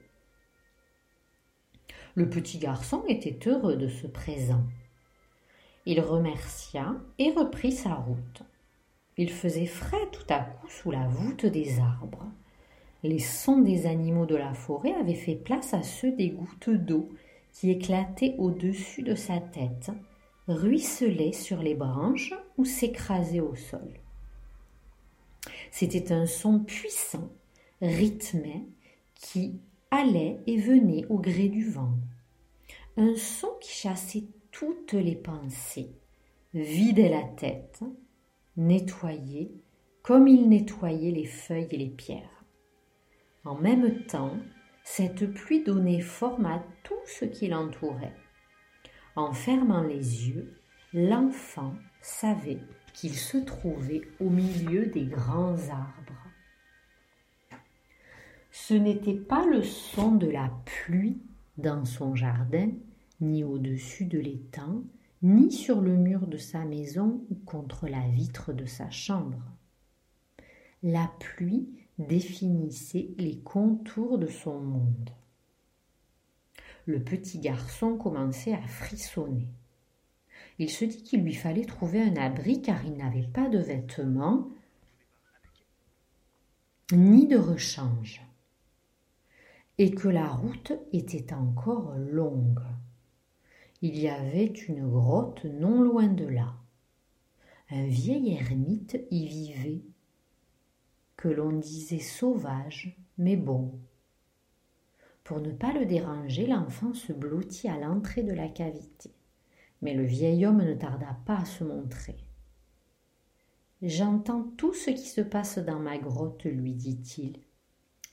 Le 2.14 2.28
petit 2.30 2.59
garçon 2.59 3.02
était 3.09 3.49
heureux 3.49 3.76
de 3.76 3.88
ce 3.88 4.06
présent. 4.06 4.62
Il 5.87 6.00
remercia 6.00 6.94
et 7.18 7.33
reprit 7.33 7.73
sa 7.73 7.94
route. 7.94 8.42
Il 9.16 9.30
faisait 9.30 9.66
frais 9.66 10.09
tout 10.12 10.26
à 10.28 10.40
coup 10.40 10.68
sous 10.68 10.90
la 10.90 11.09
voûte 11.09 11.47
des 11.47 11.80
arbres. 11.80 12.26
Les 13.04 13.18
sons 13.18 13.58
des 13.58 13.84
animaux 13.84 14.25
de 14.25 14.34
la 14.34 14.54
forêt 14.54 14.94
avaient 14.94 15.14
fait 15.14 15.34
place 15.34 15.75
à 15.75 15.82
ceux 15.82 16.12
des 16.12 16.30
gouttes 16.30 16.70
d'eau 16.70 17.11
qui 17.52 17.70
éclataient 17.70 18.34
au-dessus 18.38 19.02
de 19.02 19.14
sa 19.14 19.40
tête, 19.40 19.90
ruisselaient 20.49 21.32
sur 21.32 21.62
les 21.62 21.75
branches 21.75 22.32
ou 22.56 22.64
s'écrasaient 22.64 23.40
au 23.40 23.54
sol. 23.56 23.92
C'était 25.70 26.12
un 26.12 26.25
son 26.25 26.61
puissant, 26.61 27.28
rythmé, 27.82 28.64
qui 29.14 29.61
allait 29.90 30.38
et 30.46 30.56
venait 30.56 31.04
au 31.11 31.18
gré 31.18 31.50
du 31.50 31.68
vent. 31.68 31.92
Un 32.96 33.16
son 33.16 33.50
qui 33.61 33.73
chassait 33.73 34.25
toutes 34.50 34.94
les 34.94 35.16
pensées, 35.16 35.90
vidait 36.54 37.11
la 37.11 37.25
tête, 37.37 37.80
nettoyait 38.56 39.50
comme 40.02 40.26
il 40.26 40.49
nettoyait 40.49 41.11
les 41.11 41.26
feuilles 41.26 41.68
et 41.70 41.76
les 41.76 41.90
pierres. 41.90 42.33
En 43.44 43.56
même 43.56 44.04
temps, 44.04 44.36
cette 44.84 45.26
pluie 45.32 45.62
donnait 45.62 46.00
forme 46.00 46.46
à 46.46 46.64
tout 46.82 46.94
ce 47.06 47.24
qui 47.24 47.48
l'entourait. 47.48 48.16
En 49.16 49.32
fermant 49.32 49.82
les 49.82 50.28
yeux, 50.28 50.54
l'enfant 50.92 51.74
savait 52.00 52.60
qu'il 52.92 53.14
se 53.14 53.38
trouvait 53.38 54.02
au 54.20 54.30
milieu 54.30 54.86
des 54.86 55.04
grands 55.04 55.56
arbres. 55.68 56.14
Ce 58.50 58.74
n'était 58.74 59.14
pas 59.14 59.44
le 59.46 59.62
son 59.62 60.12
de 60.12 60.28
la 60.28 60.50
pluie 60.64 61.20
dans 61.58 61.84
son 61.84 62.14
jardin, 62.14 62.70
ni 63.20 63.44
au-dessus 63.44 64.06
de 64.06 64.18
l'étang, 64.18 64.82
ni 65.22 65.50
sur 65.50 65.80
le 65.80 65.96
mur 65.96 66.26
de 66.26 66.36
sa 66.36 66.64
maison 66.64 67.24
ou 67.30 67.34
contre 67.46 67.88
la 67.88 68.06
vitre 68.08 68.52
de 68.52 68.64
sa 68.66 68.90
chambre. 68.90 69.42
La 70.82 71.10
pluie 71.18 71.68
définissait 71.98 73.10
les 73.18 73.38
contours 73.38 74.18
de 74.18 74.26
son 74.26 74.58
monde. 74.60 75.10
Le 76.86 77.02
petit 77.02 77.38
garçon 77.38 77.96
commençait 77.96 78.52
à 78.52 78.62
frissonner. 78.66 79.48
Il 80.58 80.70
se 80.70 80.84
dit 80.84 81.02
qu'il 81.02 81.22
lui 81.22 81.34
fallait 81.34 81.64
trouver 81.64 82.00
un 82.00 82.16
abri 82.16 82.62
car 82.62 82.84
il 82.84 82.96
n'avait 82.96 83.26
pas 83.26 83.48
de 83.48 83.58
vêtements 83.58 84.48
ni 86.92 87.26
de 87.26 87.36
rechange 87.36 88.22
et 89.78 89.90
que 89.90 90.08
la 90.08 90.28
route 90.28 90.72
était 90.92 91.33
encore 91.33 91.94
longue. 91.96 92.61
Il 93.83 93.98
y 93.98 94.09
avait 94.09 94.46
une 94.46 94.88
grotte 94.88 95.44
non 95.44 95.83
loin 95.83 96.07
de 96.07 96.26
là. 96.26 96.54
Un 97.70 97.87
vieil 97.87 98.35
ermite 98.35 98.98
y 99.11 99.26
vivait, 99.26 99.83
que 101.24 101.30
l'on 101.30 101.52
disait 101.52 102.00
sauvage, 102.00 102.94
mais 103.16 103.34
bon. 103.34 103.72
Pour 105.22 105.40
ne 105.40 105.52
pas 105.52 105.72
le 105.72 105.87
déranger, 105.87 106.46
l'enfant 106.46 106.92
se 106.92 107.14
blottit 107.14 107.66
à 107.66 107.78
l'entrée 107.78 108.22
de 108.22 108.34
la 108.34 108.46
cavité. 108.46 109.10
Mais 109.80 109.94
le 109.94 110.04
vieil 110.04 110.44
homme 110.44 110.62
ne 110.62 110.74
tarda 110.74 111.16
pas 111.24 111.38
à 111.38 111.44
se 111.46 111.64
montrer. 111.64 112.18
J'entends 113.80 114.42
tout 114.58 114.74
ce 114.74 114.90
qui 114.90 115.08
se 115.08 115.22
passe 115.22 115.56
dans 115.56 115.78
ma 115.78 115.96
grotte, 115.96 116.44
lui 116.44 116.74
dit-il. 116.74 117.38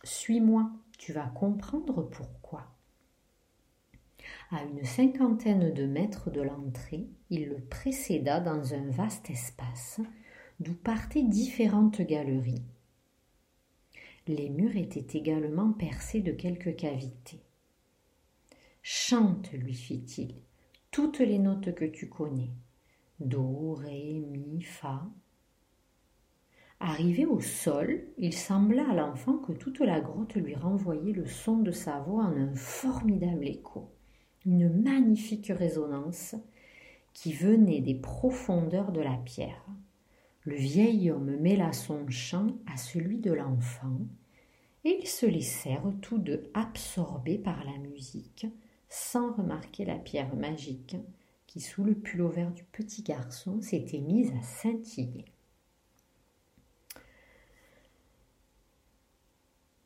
Suis-moi, 0.05 0.71
tu 0.97 1.11
vas 1.11 1.27
comprendre 1.27 2.03
pourquoi. 2.03 2.63
À 4.51 4.63
une 4.63 4.85
cinquantaine 4.85 5.73
de 5.73 5.85
mètres 5.85 6.31
de 6.31 6.41
l'entrée, 6.41 7.09
il 7.29 7.49
le 7.49 7.59
précéda 7.59 8.39
dans 8.39 8.73
un 8.73 8.89
vaste 8.89 9.29
espace 9.29 9.99
d'où 10.61 10.75
partaient 10.75 11.23
différentes 11.23 11.99
galeries. 11.99 12.63
Les 14.31 14.49
murs 14.49 14.77
étaient 14.77 15.17
également 15.17 15.73
percés 15.73 16.21
de 16.21 16.31
quelques 16.31 16.77
cavités. 16.77 17.41
Chante, 18.81 19.51
lui 19.51 19.73
fit-il, 19.73 20.35
toutes 20.89 21.19
les 21.19 21.37
notes 21.37 21.75
que 21.75 21.83
tu 21.83 22.07
connais. 22.07 22.51
Do, 23.19 23.73
Ré, 23.73 24.23
Mi, 24.25 24.61
Fa. 24.61 25.05
Arrivé 26.79 27.25
au 27.25 27.41
sol, 27.41 28.05
il 28.17 28.33
sembla 28.33 28.89
à 28.89 28.95
l'enfant 28.95 29.37
que 29.37 29.51
toute 29.51 29.81
la 29.81 29.99
grotte 29.99 30.35
lui 30.35 30.55
renvoyait 30.55 31.11
le 31.11 31.25
son 31.25 31.57
de 31.57 31.71
sa 31.71 31.99
voix 31.99 32.23
en 32.23 32.37
un 32.37 32.55
formidable 32.55 33.49
écho 33.49 33.91
une 34.45 34.81
magnifique 34.81 35.51
résonance 35.53 36.35
qui 37.13 37.33
venait 37.33 37.81
des 37.81 37.95
profondeurs 37.95 38.93
de 38.93 39.01
la 39.01 39.17
pierre. 39.17 39.65
Le 40.43 40.55
vieil 40.55 41.11
homme 41.11 41.35
mêla 41.37 41.73
son 41.73 42.07
chant 42.09 42.55
à 42.65 42.77
celui 42.77 43.19
de 43.19 43.33
l'enfant, 43.33 43.99
et 44.83 44.99
ils 45.01 45.07
se 45.07 45.25
laissèrent 45.25 45.91
tous 46.01 46.17
deux 46.17 46.49
absorbés 46.53 47.37
par 47.37 47.63
la 47.63 47.77
musique, 47.77 48.47
sans 48.89 49.33
remarquer 49.33 49.85
la 49.85 49.97
pierre 49.97 50.35
magique 50.35 50.97
qui, 51.47 51.59
sous 51.59 51.83
le 51.83 51.95
pullover 51.95 52.47
du 52.55 52.63
petit 52.63 53.03
garçon, 53.03 53.61
s'était 53.61 53.99
mise 53.99 54.31
à 54.31 54.41
scintiller. 54.41 55.25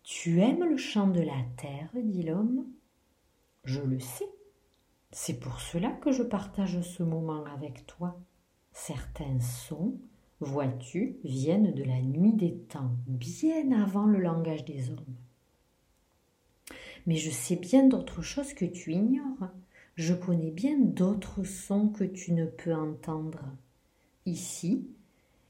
Tu 0.03 0.39
aimes 0.41 0.63
le 0.63 0.77
chant 0.77 1.07
de 1.07 1.21
la 1.21 1.43
terre? 1.57 1.89
dit 1.95 2.23
l'homme. 2.23 2.65
Je 3.63 3.81
le 3.81 3.99
sais, 3.99 4.29
c'est 5.11 5.39
pour 5.39 5.59
cela 5.59 5.91
que 5.91 6.11
je 6.11 6.23
partage 6.23 6.81
ce 6.81 7.01
moment 7.01 7.45
avec 7.45 7.87
toi. 7.87 8.19
Certains 8.71 9.39
sons, 9.39 9.97
vois-tu, 10.45 11.17
viennent 11.23 11.73
de 11.73 11.83
la 11.83 12.01
nuit 12.01 12.33
des 12.33 12.55
temps, 12.55 12.91
bien 13.07 13.71
avant 13.71 14.05
le 14.05 14.19
langage 14.19 14.65
des 14.65 14.89
hommes. 14.89 15.15
Mais 17.05 17.15
je 17.15 17.29
sais 17.29 17.55
bien 17.55 17.87
d'autres 17.87 18.21
choses 18.21 18.53
que 18.53 18.65
tu 18.65 18.93
ignores. 18.93 19.49
Je 19.95 20.13
connais 20.13 20.51
bien 20.51 20.77
d'autres 20.79 21.43
sons 21.43 21.89
que 21.89 22.03
tu 22.03 22.33
ne 22.33 22.45
peux 22.45 22.73
entendre. 22.73 23.55
Ici 24.25 24.87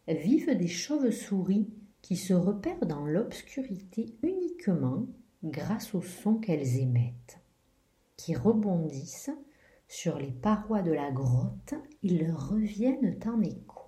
vivent 0.07 0.55
des 0.55 0.67
chauves-souris 0.67 1.69
qui 2.01 2.17
se 2.17 2.33
repèrent 2.33 2.85
dans 2.85 3.05
l'obscurité 3.05 4.15
uniquement 4.21 5.07
grâce 5.43 5.95
aux 5.95 6.01
sons 6.01 6.35
qu'elles 6.35 6.77
émettent, 6.77 7.39
qui 8.17 8.35
rebondissent 8.35 9.31
sur 9.87 10.19
les 10.19 10.31
parois 10.31 10.81
de 10.81 10.91
la 10.91 11.11
grotte, 11.11 11.75
ils 12.03 12.31
reviennent 12.31 13.17
en 13.25 13.41
écho. 13.41 13.84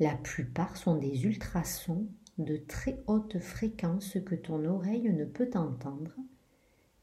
La 0.00 0.14
plupart 0.14 0.78
sont 0.78 0.96
des 0.96 1.26
ultrasons 1.26 2.06
de 2.38 2.56
très 2.56 3.02
haute 3.06 3.38
fréquence 3.38 4.16
que 4.24 4.34
ton 4.34 4.64
oreille 4.64 5.12
ne 5.12 5.26
peut 5.26 5.50
entendre, 5.52 6.16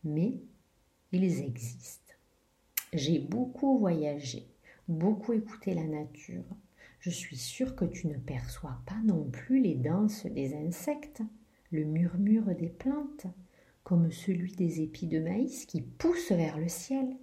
mais 0.04 0.42
ils 1.12 1.44
existent. 1.44 2.16
J'ai 2.94 3.20
beaucoup 3.20 3.78
voyagé, 3.78 4.48
beaucoup 4.88 5.34
écouté 5.34 5.76
la 5.76 5.84
nature. 5.84 6.44
Je 7.00 7.12
suis 7.12 7.38
sûre 7.38 7.76
que 7.76 7.86
tu 7.86 8.08
ne 8.08 8.18
perçois 8.18 8.82
pas 8.88 9.00
non 9.06 9.26
plus 9.26 9.62
les 9.62 9.76
danses 9.76 10.26
des 10.26 10.56
insectes, 10.56 11.22
le 11.70 11.84
murmure 11.84 12.56
des 12.56 12.70
plantes, 12.70 13.28
comme 13.84 14.12
celui 14.12 14.54
des 14.54 14.82
épis 14.82 15.06
de 15.06 15.20
maïs 15.20 15.68
qui 15.68 15.82
poussent 15.82 16.32
vers 16.32 16.58
le 16.58 16.68
ciel. 16.68 17.16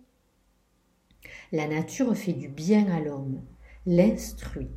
La 1.50 1.66
nature 1.66 2.16
fait 2.16 2.32
du 2.32 2.48
bien 2.48 2.86
à 2.92 3.00
l'homme, 3.00 3.42
l'instruit, 3.86 4.70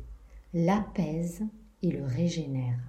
l'apaise 0.54 1.42
et 1.82 1.90
le 1.90 2.04
régénère. 2.04 2.80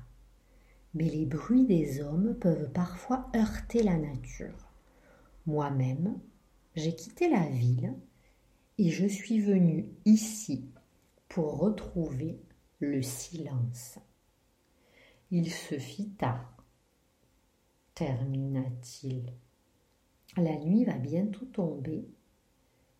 Mais 0.93 1.09
les 1.09 1.25
bruits 1.25 1.65
des 1.65 2.01
hommes 2.01 2.35
peuvent 2.39 2.71
parfois 2.71 3.29
heurter 3.35 3.83
la 3.83 3.97
nature. 3.97 4.69
Moi-même, 5.45 6.19
j'ai 6.75 6.95
quitté 6.95 7.29
la 7.29 7.45
ville 7.47 7.93
et 8.77 8.89
je 8.89 9.05
suis 9.05 9.41
venu 9.41 9.89
ici 10.05 10.69
pour 11.27 11.59
retrouver 11.59 12.39
le 12.79 13.01
silence. 13.01 13.99
Il 15.31 15.51
se 15.51 15.77
fit 15.77 16.11
tard, 16.11 16.63
termina-t-il. 17.93 19.33
La 20.37 20.57
nuit 20.57 20.85
va 20.85 20.97
bientôt 20.97 21.45
tomber 21.45 22.07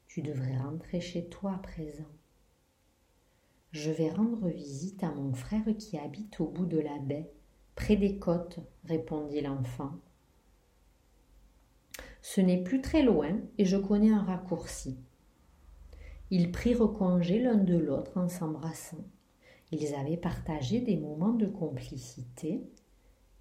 Tu 0.08 0.22
devrais 0.22 0.58
rentrer 0.58 1.00
chez 1.00 1.30
toi 1.30 1.54
à 1.54 1.58
présent. 1.60 2.19
Je 3.72 3.92
vais 3.92 4.10
rendre 4.10 4.48
visite 4.48 5.04
à 5.04 5.12
mon 5.12 5.34
frère 5.34 5.66
qui 5.78 5.98
habite 5.98 6.40
au 6.40 6.48
bout 6.48 6.66
de 6.66 6.80
la 6.80 6.98
baie, 6.98 7.30
près 7.76 7.96
des 7.96 8.18
côtes, 8.18 8.60
répondit 8.86 9.42
l'enfant. 9.42 9.92
Ce 12.22 12.42
n'est 12.42 12.64
plus 12.64 12.82
très 12.82 13.04
loin 13.04 13.40
et 13.60 13.66
je 13.66 13.78
connais 13.78 14.12
un 14.12 14.24
raccourci. 14.24 14.98
Ils 16.32 16.52
prirent 16.52 16.94
congé 16.94 17.40
l'un 17.40 17.58
de 17.58 17.78
l'autre 17.78 18.18
en 18.18 18.28
s'embrassant. 18.28 19.06
Ils 19.72 19.94
avaient 19.94 20.18
partagé 20.18 20.82
des 20.82 20.98
moments 20.98 21.34
de 21.34 21.46
complicité 21.46 22.64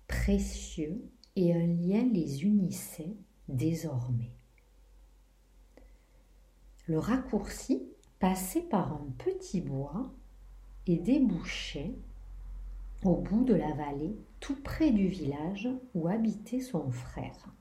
précieux 0.08 1.02
et 1.36 1.54
un 1.54 1.66
lien 1.66 2.06
les 2.12 2.44
unissait 2.44 3.16
désormais. 3.48 4.30
Le 6.86 6.98
raccourci 6.98 7.82
passait 8.18 8.62
par 8.62 8.92
un 8.92 9.06
petit 9.18 9.60
bois 9.60 10.10
et 10.88 10.96
débouchait 10.96 11.92
au 13.04 13.16
bout 13.16 13.44
de 13.44 13.54
la 13.54 13.72
vallée, 13.74 14.16
tout 14.40 14.56
près 14.62 14.90
du 14.90 15.06
village 15.06 15.68
où 15.94 16.08
habitait 16.08 16.60
son 16.60 16.90
frère. 16.90 17.54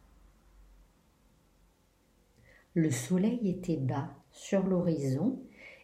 Le 2.73 2.89
soleil 2.89 3.49
était 3.49 3.77
bas 3.77 4.09
sur 4.31 4.65
l'horizon 4.65 5.39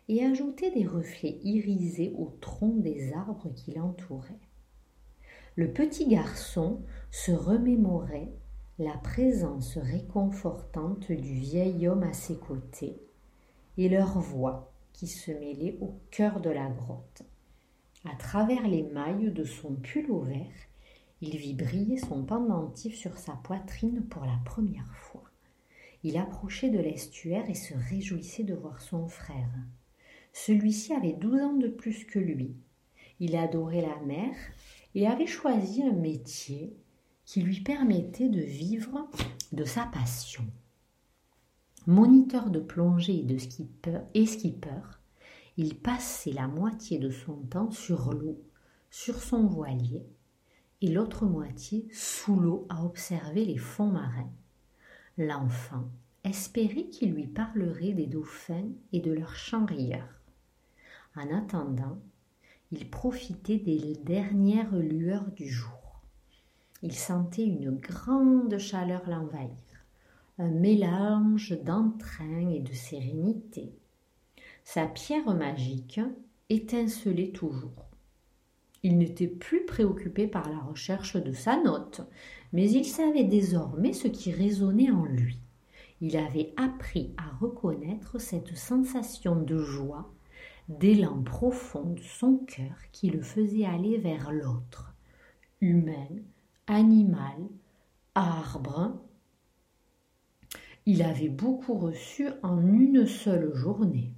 et 0.07 0.23
ajoutait 0.23 0.71
des 0.71 0.85
reflets 0.85 1.39
irisés 1.43 2.13
au 2.17 2.35
tronc 2.39 2.75
des 2.77 3.13
arbres 3.13 3.51
qui 3.55 3.73
l'entouraient. 3.73 4.39
Le 5.55 5.71
petit 5.71 6.07
garçon 6.07 6.81
se 7.11 7.31
remémorait 7.31 8.31
la 8.79 8.97
présence 8.97 9.77
réconfortante 9.77 11.11
du 11.11 11.33
vieil 11.33 11.87
homme 11.87 12.03
à 12.03 12.13
ses 12.13 12.37
côtés 12.37 12.99
et 13.77 13.89
leur 13.89 14.19
voix 14.19 14.71
qui 14.93 15.07
se 15.07 15.31
mêlait 15.31 15.77
au 15.81 15.99
cœur 16.09 16.39
de 16.39 16.49
la 16.49 16.69
grotte. 16.69 17.23
À 18.05 18.15
travers 18.15 18.67
les 18.67 18.83
mailles 18.83 19.31
de 19.31 19.43
son 19.45 19.75
pull 19.75 20.11
au 20.11 20.21
vert, 20.21 20.67
il 21.21 21.37
vit 21.37 21.53
briller 21.53 21.97
son 21.97 22.23
pendentif 22.25 22.95
sur 22.95 23.17
sa 23.17 23.33
poitrine 23.33 24.03
pour 24.09 24.25
la 24.25 24.37
première 24.43 24.93
fois. 24.95 25.23
Il 26.03 26.17
approchait 26.17 26.69
de 26.69 26.79
l'estuaire 26.79 27.49
et 27.49 27.53
se 27.53 27.73
réjouissait 27.89 28.43
de 28.43 28.53
voir 28.53 28.81
son 28.81 29.07
frère. 29.07 29.49
Celui-ci 30.33 30.93
avait 30.93 31.13
douze 31.13 31.41
ans 31.41 31.55
de 31.55 31.69
plus 31.69 32.03
que 32.03 32.19
lui. 32.19 32.55
Il 33.21 33.37
adorait 33.37 33.81
la 33.81 33.97
mer 34.05 34.35
et 34.95 35.07
avait 35.07 35.27
choisi 35.27 35.81
un 35.81 35.93
métier 35.93 36.75
qui 37.25 37.41
lui 37.41 37.61
permettait 37.61 38.27
de 38.27 38.41
vivre 38.41 39.09
de 39.53 39.63
sa 39.63 39.85
passion. 39.85 40.43
Moniteur 41.87 42.49
de 42.49 42.59
plongée 42.59 43.19
et 43.19 43.23
de 43.23 43.37
skipper, 43.37 43.99
et 44.13 44.25
skipper, 44.25 44.81
il 45.57 45.77
passait 45.77 46.31
la 46.31 46.47
moitié 46.47 46.97
de 46.97 47.09
son 47.09 47.35
temps 47.43 47.71
sur 47.71 48.11
l'eau, 48.13 48.41
sur 48.89 49.21
son 49.21 49.45
voilier, 49.45 50.03
et 50.81 50.87
l'autre 50.87 51.25
moitié 51.25 51.87
sous 51.91 52.39
l'eau 52.39 52.65
à 52.69 52.83
observer 52.83 53.45
les 53.45 53.57
fonds 53.57 53.91
marins. 53.91 54.31
L'enfant 55.17 55.89
espérait 56.23 56.87
qu'il 56.87 57.13
lui 57.13 57.27
parlerait 57.27 57.93
des 57.93 58.07
dauphins 58.07 58.69
et 58.91 58.99
de 58.99 59.11
leurs 59.11 59.35
chants 59.35 59.65
rieurs. 59.65 60.21
En 61.15 61.29
attendant, 61.35 61.99
il 62.71 62.89
profitait 62.89 63.59
des 63.59 63.95
dernières 64.03 64.75
lueurs 64.75 65.29
du 65.31 65.47
jour. 65.47 66.01
Il 66.81 66.93
sentait 66.93 67.45
une 67.45 67.77
grande 67.77 68.57
chaleur 68.57 69.07
l'envahir, 69.07 69.55
un 70.39 70.49
mélange 70.49 71.51
d'entrain 71.63 72.49
et 72.49 72.59
de 72.59 72.73
sérénité. 72.73 73.71
Sa 74.63 74.87
pierre 74.87 75.35
magique 75.35 75.99
étincelait 76.49 77.31
toujours. 77.31 77.89
Il 78.81 78.97
n'était 78.97 79.27
plus 79.27 79.65
préoccupé 79.65 80.25
par 80.25 80.49
la 80.49 80.59
recherche 80.59 81.17
de 81.17 81.33
sa 81.33 81.61
note, 81.61 82.01
mais 82.53 82.71
il 82.71 82.85
savait 82.85 83.25
désormais 83.25 83.93
ce 83.93 84.07
qui 84.07 84.31
résonnait 84.31 84.89
en 84.89 85.03
lui. 85.03 85.39
Il 86.01 86.17
avait 86.17 86.53
appris 86.57 87.13
à 87.17 87.35
reconnaître 87.37 88.19
cette 88.19 88.55
sensation 88.55 89.35
de 89.35 89.57
joie, 89.57 90.13
d'élan 90.69 91.21
profond 91.23 91.91
de 91.91 92.01
son 92.01 92.37
cœur 92.37 92.77
qui 92.93 93.09
le 93.09 93.21
faisait 93.21 93.65
aller 93.65 93.97
vers 93.97 94.31
l'autre, 94.31 94.95
humain, 95.59 96.07
animal, 96.67 97.37
arbre. 98.15 98.97
Il 100.85 101.03
avait 101.03 101.29
beaucoup 101.29 101.75
reçu 101.75 102.29
en 102.43 102.61
une 102.61 103.05
seule 103.05 103.53
journée 103.53 104.13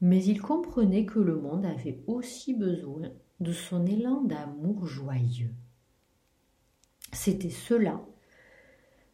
mais 0.00 0.24
il 0.24 0.40
comprenait 0.40 1.04
que 1.04 1.18
le 1.18 1.36
monde 1.36 1.66
avait 1.66 2.00
aussi 2.06 2.54
besoin 2.54 3.10
de 3.40 3.52
son 3.52 3.86
élan 3.86 4.22
d'amour 4.22 4.86
joyeux. 4.86 5.52
C'était 7.12 7.50
cela, 7.50 8.00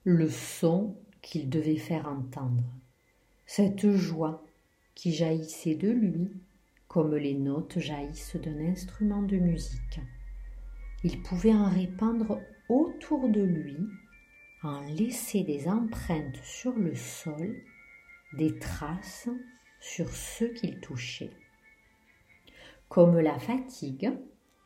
le 0.04 0.28
son 0.28 0.96
qu'il 1.22 1.48
devait 1.48 1.76
faire 1.76 2.08
entendre, 2.08 2.64
cette 3.46 3.90
joie 3.92 4.44
qui 4.94 5.12
jaillissait 5.12 5.74
de 5.74 5.90
lui 5.90 6.30
comme 6.94 7.16
les 7.16 7.34
notes 7.34 7.80
jaillissent 7.80 8.36
d'un 8.36 8.70
instrument 8.70 9.22
de 9.22 9.36
musique. 9.36 10.00
Il 11.02 11.22
pouvait 11.22 11.52
en 11.52 11.68
répandre 11.68 12.40
autour 12.68 13.28
de 13.28 13.42
lui, 13.42 13.78
en 14.62 14.80
laisser 14.82 15.42
des 15.42 15.66
empreintes 15.66 16.38
sur 16.44 16.72
le 16.72 16.94
sol, 16.94 17.56
des 18.38 18.60
traces 18.60 19.28
sur 19.84 20.08
ceux 20.14 20.48
qu'il 20.48 20.80
touchait. 20.80 21.30
Comme 22.88 23.20
la 23.20 23.38
fatigue 23.38 24.12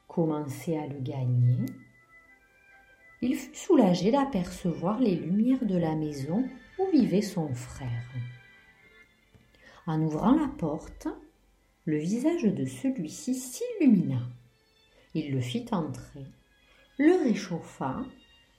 commençait 0.06 0.78
à 0.78 0.86
le 0.86 1.00
gagner, 1.00 1.66
il 3.20 3.34
fut 3.34 3.54
soulagé 3.54 4.12
d'apercevoir 4.12 5.00
les 5.00 5.16
lumières 5.16 5.66
de 5.66 5.76
la 5.76 5.96
maison 5.96 6.48
où 6.78 6.86
vivait 6.92 7.20
son 7.20 7.52
frère. 7.52 8.06
En 9.88 10.00
ouvrant 10.00 10.36
la 10.36 10.46
porte, 10.46 11.08
le 11.84 11.98
visage 11.98 12.44
de 12.44 12.64
celui-ci 12.64 13.34
s'illumina. 13.34 14.22
Il 15.14 15.32
le 15.32 15.40
fit 15.40 15.66
entrer, 15.72 16.26
le 16.96 17.24
réchauffa, 17.24 18.04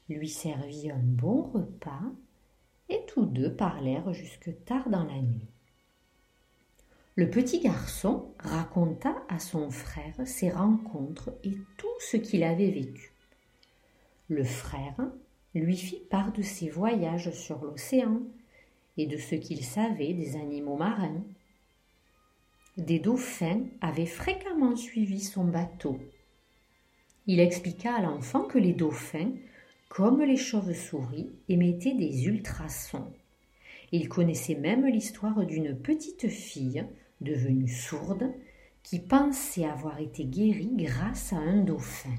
lui 0.09 0.27
servit 0.27 0.91
un 0.91 0.99
bon 0.99 1.43
repas, 1.43 2.11
et 2.89 2.99
tous 3.07 3.25
deux 3.25 3.55
parlèrent 3.55 4.11
jusque 4.11 4.51
tard 4.65 4.89
dans 4.89 5.05
la 5.05 5.21
nuit. 5.21 5.48
Le 7.19 7.29
petit 7.29 7.59
garçon 7.59 8.33
raconta 8.39 9.13
à 9.27 9.39
son 9.39 9.71
frère 9.71 10.15
ses 10.25 10.49
rencontres 10.49 11.31
et 11.43 11.57
tout 11.75 11.99
ce 11.99 12.15
qu'il 12.15 12.45
avait 12.45 12.71
vécu. 12.71 13.11
Le 14.29 14.45
frère 14.45 14.95
lui 15.53 15.75
fit 15.75 16.01
part 16.09 16.31
de 16.31 16.41
ses 16.41 16.69
voyages 16.69 17.31
sur 17.31 17.61
l'océan 17.65 18.21
et 18.95 19.05
de 19.05 19.17
ce 19.17 19.35
qu'il 19.35 19.65
savait 19.65 20.13
des 20.13 20.37
animaux 20.37 20.77
marins. 20.77 21.21
Des 22.77 22.99
dauphins 22.99 23.63
avaient 23.81 24.05
fréquemment 24.05 24.77
suivi 24.77 25.19
son 25.19 25.43
bateau. 25.43 25.99
Il 27.27 27.41
expliqua 27.41 27.95
à 27.95 28.01
l'enfant 28.01 28.45
que 28.45 28.59
les 28.59 28.71
dauphins, 28.71 29.33
comme 29.89 30.21
les 30.21 30.37
chauves-souris, 30.37 31.29
émettaient 31.49 31.95
des 31.95 32.27
ultrasons. 32.27 33.11
Il 33.91 34.07
connaissait 34.07 34.55
même 34.55 34.85
l'histoire 34.85 35.45
d'une 35.45 35.75
petite 35.75 36.29
fille 36.29 36.85
devenue 37.21 37.67
sourde, 37.67 38.31
qui 38.83 38.99
pensait 38.99 39.65
avoir 39.65 39.99
été 39.99 40.25
guérie 40.25 40.71
grâce 40.73 41.33
à 41.33 41.37
un 41.37 41.57
dauphin. 41.57 42.15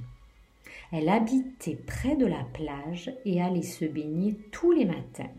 Elle 0.93 1.09
habitait 1.09 1.77
près 1.77 2.17
de 2.17 2.27
la 2.27 2.45
plage 2.53 3.13
et 3.25 3.41
allait 3.41 3.63
se 3.63 3.85
baigner 3.85 4.37
tous 4.51 4.73
les 4.73 4.85
matins. 4.85 5.31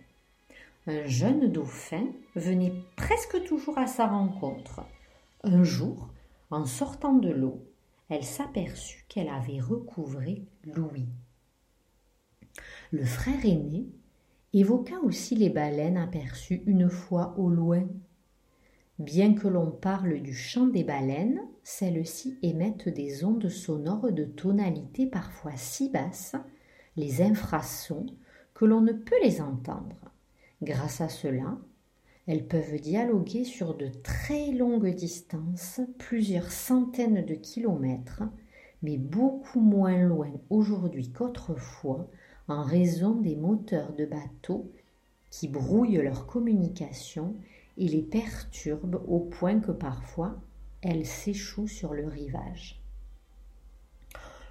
Un 0.87 1.05
jeune 1.05 1.51
dauphin 1.51 2.07
venait 2.35 2.73
presque 2.95 3.43
toujours 3.43 3.77
à 3.77 3.87
sa 3.87 4.07
rencontre. 4.07 4.81
Un 5.43 5.63
jour, 5.63 6.09
en 6.49 6.65
sortant 6.65 7.13
de 7.13 7.29
l'eau, 7.29 7.59
elle 8.09 8.23
s'aperçut 8.23 9.05
qu'elle 9.07 9.29
avait 9.29 9.59
recouvré 9.59 10.43
Louis. 10.65 11.07
Le 12.91 13.05
frère 13.05 13.45
aîné 13.45 13.85
évoqua 14.53 14.95
aussi 15.03 15.35
les 15.35 15.49
baleines 15.49 15.97
aperçues 15.97 16.61
une 16.65 16.89
fois 16.89 17.35
au 17.37 17.49
loin 17.49 17.87
Bien 19.01 19.33
que 19.33 19.47
l'on 19.47 19.71
parle 19.71 20.21
du 20.21 20.31
chant 20.31 20.67
des 20.67 20.83
baleines, 20.83 21.41
celles-ci 21.63 22.37
émettent 22.43 22.87
des 22.87 23.23
ondes 23.23 23.49
sonores 23.49 24.11
de 24.11 24.25
tonalité 24.25 25.07
parfois 25.07 25.55
si 25.55 25.89
basses, 25.89 26.35
les 26.97 27.23
infrasons, 27.23 28.05
que 28.53 28.63
l'on 28.63 28.81
ne 28.81 28.93
peut 28.93 29.19
les 29.23 29.41
entendre. 29.41 30.11
Grâce 30.61 31.01
à 31.01 31.09
cela, 31.09 31.57
elles 32.27 32.45
peuvent 32.45 32.79
dialoguer 32.79 33.43
sur 33.43 33.75
de 33.75 33.87
très 33.87 34.51
longues 34.51 34.93
distances, 34.93 35.81
plusieurs 35.97 36.51
centaines 36.51 37.25
de 37.25 37.33
kilomètres, 37.33 38.21
mais 38.83 38.97
beaucoup 38.97 39.61
moins 39.61 39.97
loin 39.97 40.31
aujourd'hui 40.51 41.11
qu'autrefois 41.11 42.07
en 42.47 42.61
raison 42.61 43.15
des 43.15 43.35
moteurs 43.35 43.93
de 43.93 44.05
bateaux 44.05 44.71
qui 45.31 45.47
brouillent 45.47 46.03
leur 46.03 46.27
communication 46.27 47.35
et 47.77 47.87
les 47.87 48.01
perturbe 48.01 49.01
au 49.07 49.19
point 49.19 49.59
que 49.59 49.71
parfois 49.71 50.35
elles 50.81 51.05
s'échouent 51.05 51.67
sur 51.67 51.93
le 51.93 52.07
rivage. 52.07 52.79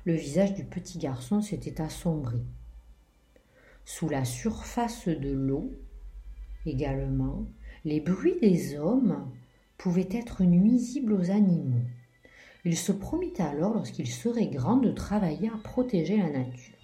Le 0.05 0.15
visage 0.15 0.55
du 0.55 0.65
petit 0.65 0.99
garçon 0.99 1.43
s'était 1.43 1.81
assombri. 1.81 2.43
Sous 3.85 4.09
la 4.09 4.25
surface 4.25 5.09
de 5.09 5.33
l'eau, 5.33 5.73
également, 6.65 7.45
les 7.85 8.01
bruits 8.01 8.39
des 8.41 8.79
hommes 8.79 9.31
pouvaient 9.77 10.09
être 10.11 10.45
nuisibles 10.45 11.13
aux 11.13 11.31
animaux. 11.31 11.85
Il 12.65 12.77
se 12.77 12.93
promit 12.93 13.33
alors, 13.39 13.75
lorsqu'il 13.75 14.07
serait 14.07 14.49
grand, 14.49 14.77
de 14.77 14.91
travailler 14.91 15.49
à 15.49 15.59
protéger 15.59 16.19
la 16.19 16.31
nature. 16.31 16.80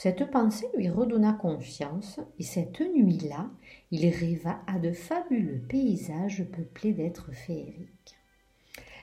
Cette 0.00 0.30
pensée 0.30 0.68
lui 0.76 0.88
redonna 0.88 1.32
confiance, 1.32 2.20
et 2.38 2.44
cette 2.44 2.80
nuit-là, 2.80 3.50
il 3.90 4.08
rêva 4.08 4.60
à 4.68 4.78
de 4.78 4.92
fabuleux 4.92 5.60
paysages 5.68 6.44
peuplés 6.52 6.92
d'êtres 6.92 7.32
féeriques. 7.32 8.16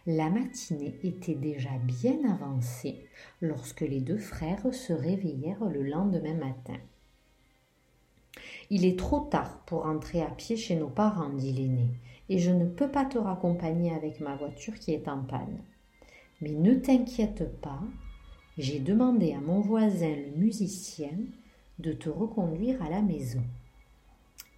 La 0.08 0.30
matinée 0.30 0.98
était 1.04 1.36
déjà 1.36 1.78
bien 1.84 2.20
avancée 2.32 3.10
lorsque 3.42 3.82
les 3.82 4.00
deux 4.00 4.18
frères 4.18 4.74
se 4.74 4.94
réveillèrent 4.94 5.66
le 5.66 5.84
lendemain 5.84 6.36
matin. 6.36 6.80
Il 8.70 8.86
est 8.86 8.98
trop 8.98 9.20
tard 9.20 9.66
pour 9.66 9.88
entrer 9.88 10.22
à 10.22 10.30
pied 10.30 10.56
chez 10.56 10.78
nos 10.78 10.88
parents, 10.88 11.34
dit 11.34 11.52
l'aîné, 11.52 11.90
et 12.30 12.40
je 12.40 12.52
ne 12.52 12.70
peux 12.70 12.90
pas 12.90 13.04
te 13.04 13.18
raccompagner 13.18 13.94
avec 13.94 14.22
ma 14.22 14.38
voiture 14.38 14.76
qui 14.76 14.94
est 14.94 15.10
en 15.10 15.22
panne. 15.24 15.60
Mais 16.40 16.52
ne 16.52 16.74
t'inquiète 16.74 17.60
pas, 17.60 17.82
j'ai 18.58 18.80
demandé 18.80 19.34
à 19.34 19.42
mon 19.42 19.60
voisin 19.60 20.16
le 20.16 20.38
musicien 20.38 21.12
de 21.80 21.92
te 21.92 22.10
reconduire 22.10 22.82
à 22.82 22.90
la 22.90 23.02
maison. 23.02 23.44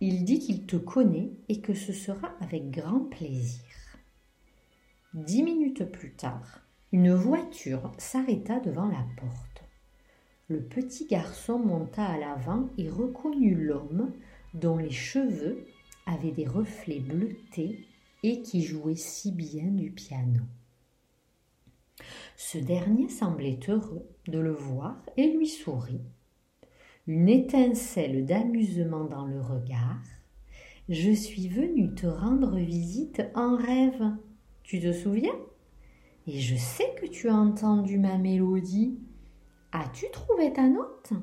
Il 0.01 0.23
dit 0.23 0.39
qu'il 0.39 0.65
te 0.65 0.75
connaît 0.75 1.31
et 1.49 1.59
que 1.61 1.73
ce 1.73 1.91
sera 1.91 2.31
avec 2.39 2.69
grand 2.69 2.99
plaisir. 2.99 3.63
Dix 5.15 5.41
minutes 5.41 5.85
plus 5.85 6.11
tard, 6.11 6.61
une 6.91 7.13
voiture 7.13 7.91
s'arrêta 7.97 8.59
devant 8.59 8.87
la 8.87 9.03
porte. 9.19 9.63
Le 10.49 10.61
petit 10.61 11.07
garçon 11.07 11.57
monta 11.57 12.05
à 12.05 12.17
l'avant 12.19 12.69
et 12.77 12.89
reconnut 12.89 13.55
l'homme 13.55 14.11
dont 14.53 14.77
les 14.77 14.91
cheveux 14.91 15.65
avaient 16.05 16.31
des 16.31 16.47
reflets 16.47 16.99
bleutés 16.99 17.85
et 18.23 18.41
qui 18.41 18.61
jouait 18.61 18.95
si 18.95 19.31
bien 19.31 19.65
du 19.65 19.89
piano. 19.89 20.43
Ce 22.39 22.59
dernier 22.59 23.09
semblait 23.09 23.59
heureux 23.67 24.07
de 24.27 24.37
le 24.37 24.53
voir 24.53 25.01
et 25.17 25.27
lui 25.27 25.47
sourit. 25.47 26.05
Une 27.07 27.27
étincelle 27.27 28.25
d'amusement 28.25 29.05
dans 29.05 29.25
le 29.25 29.41
regard. 29.41 30.03
Je 30.87 31.11
suis 31.11 31.47
venu 31.47 31.95
te 31.95 32.05
rendre 32.05 32.57
visite 32.57 33.23
en 33.33 33.57
rêve. 33.57 34.03
Tu 34.61 34.79
te 34.79 34.93
souviens? 34.93 35.35
Et 36.27 36.39
je 36.39 36.55
sais 36.55 36.93
que 37.01 37.07
tu 37.07 37.27
as 37.27 37.35
entendu 37.35 37.97
ma 37.97 38.19
mélodie. 38.19 38.99
As-tu 39.71 40.05
trouvé 40.11 40.53
ta 40.53 40.69
note? 40.69 41.13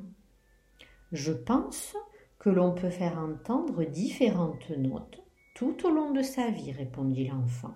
Je 1.13 1.31
pense 1.31 1.95
que 2.39 2.49
l'on 2.49 2.75
peut 2.75 2.89
faire 2.89 3.17
entendre 3.19 3.85
différentes 3.85 4.69
notes 4.69 5.23
tout 5.55 5.87
au 5.87 5.91
long 5.91 6.11
de 6.11 6.21
sa 6.21 6.49
vie, 6.49 6.73
répondit 6.73 7.29
l'enfant. 7.29 7.73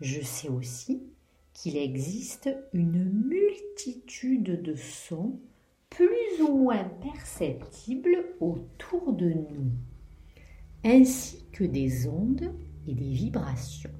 Je 0.00 0.20
sais 0.20 0.48
aussi 0.48 1.02
qu'il 1.58 1.76
existe 1.76 2.48
une 2.72 3.26
multitude 3.26 4.62
de 4.62 4.76
sons 4.76 5.40
plus 5.90 6.40
ou 6.40 6.56
moins 6.56 6.84
perceptibles 7.02 8.26
autour 8.38 9.12
de 9.12 9.30
nous, 9.30 9.72
ainsi 10.84 11.44
que 11.50 11.64
des 11.64 12.06
ondes 12.06 12.54
et 12.86 12.94
des 12.94 13.10
vibrations. 13.10 13.90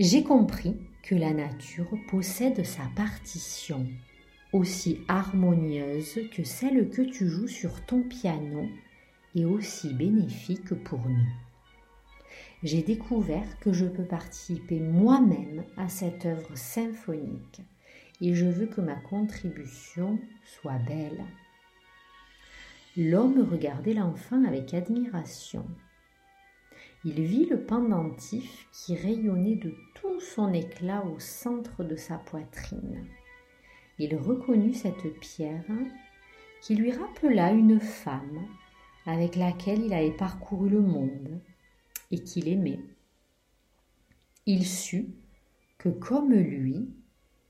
J'ai 0.00 0.24
compris 0.24 0.74
que 1.04 1.14
la 1.14 1.32
nature 1.32 1.94
possède 2.10 2.64
sa 2.66 2.90
partition, 2.96 3.86
aussi 4.52 5.02
harmonieuse 5.06 6.18
que 6.32 6.42
celle 6.42 6.90
que 6.90 7.02
tu 7.02 7.28
joues 7.28 7.46
sur 7.46 7.86
ton 7.86 8.02
piano 8.02 8.66
et 9.36 9.44
aussi 9.44 9.94
bénéfique 9.94 10.74
pour 10.82 10.98
nous 11.08 11.47
j'ai 12.62 12.82
découvert 12.82 13.58
que 13.60 13.72
je 13.72 13.86
peux 13.86 14.04
participer 14.04 14.80
moi-même 14.80 15.64
à 15.76 15.88
cette 15.88 16.26
œuvre 16.26 16.56
symphonique 16.56 17.60
et 18.20 18.34
je 18.34 18.46
veux 18.46 18.66
que 18.66 18.80
ma 18.80 18.96
contribution 18.96 20.18
soit 20.44 20.78
belle. 20.78 21.24
L'homme 22.96 23.46
regardait 23.48 23.94
l'enfant 23.94 24.44
avec 24.44 24.74
admiration. 24.74 25.64
Il 27.04 27.22
vit 27.22 27.46
le 27.46 27.60
pendentif 27.60 28.66
qui 28.72 28.96
rayonnait 28.96 29.54
de 29.54 29.72
tout 29.94 30.18
son 30.18 30.52
éclat 30.52 31.04
au 31.04 31.20
centre 31.20 31.84
de 31.84 31.94
sa 31.94 32.18
poitrine. 32.18 33.06
Il 34.00 34.16
reconnut 34.16 34.74
cette 34.74 35.16
pierre 35.20 35.64
qui 36.60 36.74
lui 36.74 36.90
rappela 36.90 37.52
une 37.52 37.78
femme 37.78 38.48
avec 39.06 39.36
laquelle 39.36 39.84
il 39.84 39.94
avait 39.94 40.10
parcouru 40.10 40.68
le 40.68 40.80
monde 40.80 41.40
et 42.10 42.22
qu'il 42.22 42.48
aimait. 42.48 42.80
Il 44.46 44.66
sut 44.66 45.08
que 45.78 45.88
comme 45.88 46.32
lui, 46.32 46.88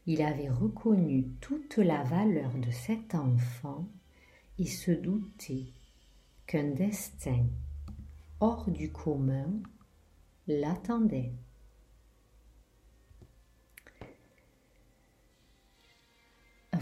il 0.06 0.22
avait 0.22 0.50
reconnu 0.50 1.26
toute 1.40 1.76
la 1.76 2.02
valeur 2.02 2.52
de 2.54 2.70
cet 2.70 3.14
enfant 3.14 3.86
et 4.58 4.66
se 4.66 4.90
doutait 4.90 5.66
qu'un 6.46 6.70
destin 6.70 7.44
hors 8.40 8.70
du 8.70 8.90
commun 8.90 9.50
l'attendait. 10.46 11.32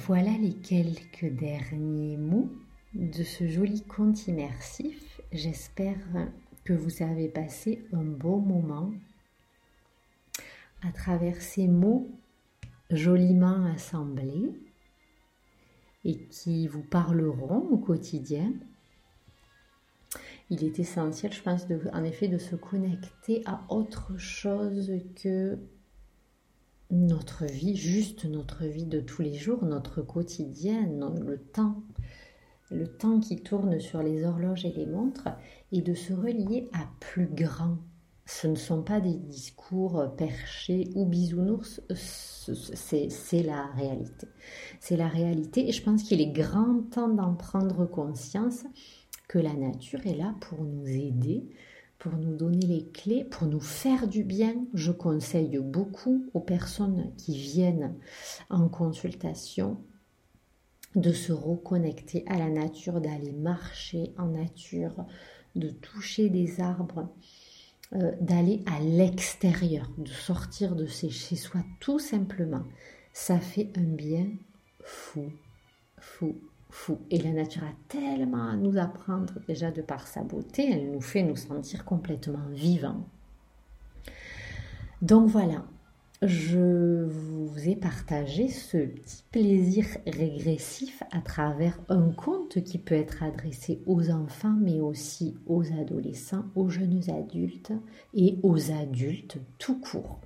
Voilà 0.06 0.30
les 0.38 0.54
quelques 0.54 1.26
derniers 1.26 2.16
mots 2.16 2.52
de 2.94 3.24
ce 3.24 3.48
joli 3.48 3.82
conte 3.82 4.28
immersif. 4.28 5.20
J'espère 5.32 5.98
que 6.66 6.72
vous 6.72 7.02
avez 7.02 7.28
passé 7.28 7.86
un 7.92 8.04
beau 8.04 8.38
moment 8.38 8.92
à 10.82 10.90
travers 10.90 11.40
ces 11.40 11.68
mots 11.68 12.10
joliment 12.90 13.64
assemblés 13.66 14.52
et 16.04 16.18
qui 16.26 16.66
vous 16.66 16.82
parleront 16.82 17.68
au 17.70 17.78
quotidien. 17.78 18.52
Il 20.50 20.64
est 20.64 20.78
essentiel, 20.78 21.32
je 21.32 21.42
pense, 21.42 21.66
en 21.92 22.04
effet, 22.04 22.28
de 22.28 22.38
se 22.38 22.56
connecter 22.56 23.42
à 23.46 23.64
autre 23.68 24.16
chose 24.18 24.92
que 25.22 25.58
notre 26.90 27.44
vie, 27.44 27.76
juste 27.76 28.24
notre 28.24 28.64
vie 28.64 28.86
de 28.86 29.00
tous 29.00 29.22
les 29.22 29.34
jours, 29.34 29.64
notre 29.64 30.02
quotidien, 30.02 30.86
le 30.86 31.38
temps 31.38 31.82
le 32.70 32.86
temps 32.86 33.20
qui 33.20 33.42
tourne 33.42 33.78
sur 33.80 34.02
les 34.02 34.24
horloges 34.24 34.64
et 34.64 34.72
les 34.72 34.86
montres, 34.86 35.28
et 35.72 35.82
de 35.82 35.94
se 35.94 36.12
relier 36.12 36.68
à 36.72 36.86
plus 37.00 37.26
grand. 37.26 37.78
Ce 38.24 38.48
ne 38.48 38.56
sont 38.56 38.82
pas 38.82 39.00
des 39.00 39.14
discours 39.14 40.14
perchés 40.16 40.90
ou 40.96 41.06
bisounours, 41.06 41.80
c'est 41.94 43.42
la 43.42 43.66
réalité. 43.76 44.26
C'est 44.80 44.96
la 44.96 45.06
réalité 45.06 45.68
et 45.68 45.72
je 45.72 45.82
pense 45.82 46.02
qu'il 46.02 46.20
est 46.20 46.32
grand 46.32 46.82
temps 46.90 47.08
d'en 47.08 47.34
prendre 47.34 47.86
conscience 47.86 48.64
que 49.28 49.38
la 49.38 49.54
nature 49.54 50.04
est 50.06 50.16
là 50.16 50.34
pour 50.40 50.62
nous 50.64 50.88
aider, 50.88 51.46
pour 51.98 52.16
nous 52.16 52.36
donner 52.36 52.66
les 52.66 52.88
clés, 52.88 53.24
pour 53.24 53.46
nous 53.46 53.60
faire 53.60 54.08
du 54.08 54.24
bien. 54.24 54.56
Je 54.74 54.90
conseille 54.90 55.58
beaucoup 55.58 56.26
aux 56.34 56.40
personnes 56.40 57.12
qui 57.16 57.36
viennent 57.36 57.94
en 58.50 58.68
consultation 58.68 59.78
de 60.96 61.12
se 61.12 61.32
reconnecter 61.32 62.24
à 62.26 62.38
la 62.38 62.48
nature, 62.48 63.00
d'aller 63.00 63.32
marcher 63.32 64.12
en 64.18 64.26
nature, 64.26 65.04
de 65.54 65.68
toucher 65.68 66.30
des 66.30 66.60
arbres, 66.60 67.08
euh, 67.94 68.12
d'aller 68.20 68.64
à 68.66 68.80
l'extérieur, 68.80 69.90
de 69.98 70.08
sortir 70.08 70.74
de 70.74 70.86
chez 70.86 71.10
soi 71.10 71.60
tout 71.80 71.98
simplement. 71.98 72.64
Ça 73.12 73.38
fait 73.38 73.70
un 73.76 73.82
bien 73.82 74.26
fou, 74.82 75.30
fou, 75.98 76.36
fou. 76.70 76.98
Et 77.10 77.18
la 77.18 77.32
nature 77.32 77.64
a 77.64 77.74
tellement 77.88 78.48
à 78.48 78.56
nous 78.56 78.78
apprendre 78.78 79.34
déjà 79.46 79.70
de 79.70 79.82
par 79.82 80.06
sa 80.06 80.22
beauté, 80.22 80.70
elle 80.72 80.90
nous 80.90 81.00
fait 81.02 81.22
nous 81.22 81.36
sentir 81.36 81.84
complètement 81.84 82.48
vivants. 82.52 83.06
Donc 85.02 85.28
voilà, 85.28 85.64
je 86.22 87.04
vous 87.04 87.68
ai 87.68 87.76
partagé 87.76 88.48
ce 88.48 88.78
petit 88.78 89.22
plaisir 89.30 89.84
régressif 90.06 91.02
à 91.10 91.20
travers 91.20 91.78
un 91.90 92.10
conte 92.10 92.64
qui 92.64 92.78
peut 92.78 92.94
être 92.94 93.22
adressé 93.22 93.82
aux 93.86 94.10
enfants, 94.10 94.56
mais 94.58 94.80
aussi 94.80 95.36
aux 95.46 95.64
adolescents, 95.72 96.46
aux 96.54 96.70
jeunes 96.70 97.02
adultes 97.10 97.72
et 98.14 98.38
aux 98.42 98.70
adultes 98.70 99.36
tout 99.58 99.78
court. 99.78 100.18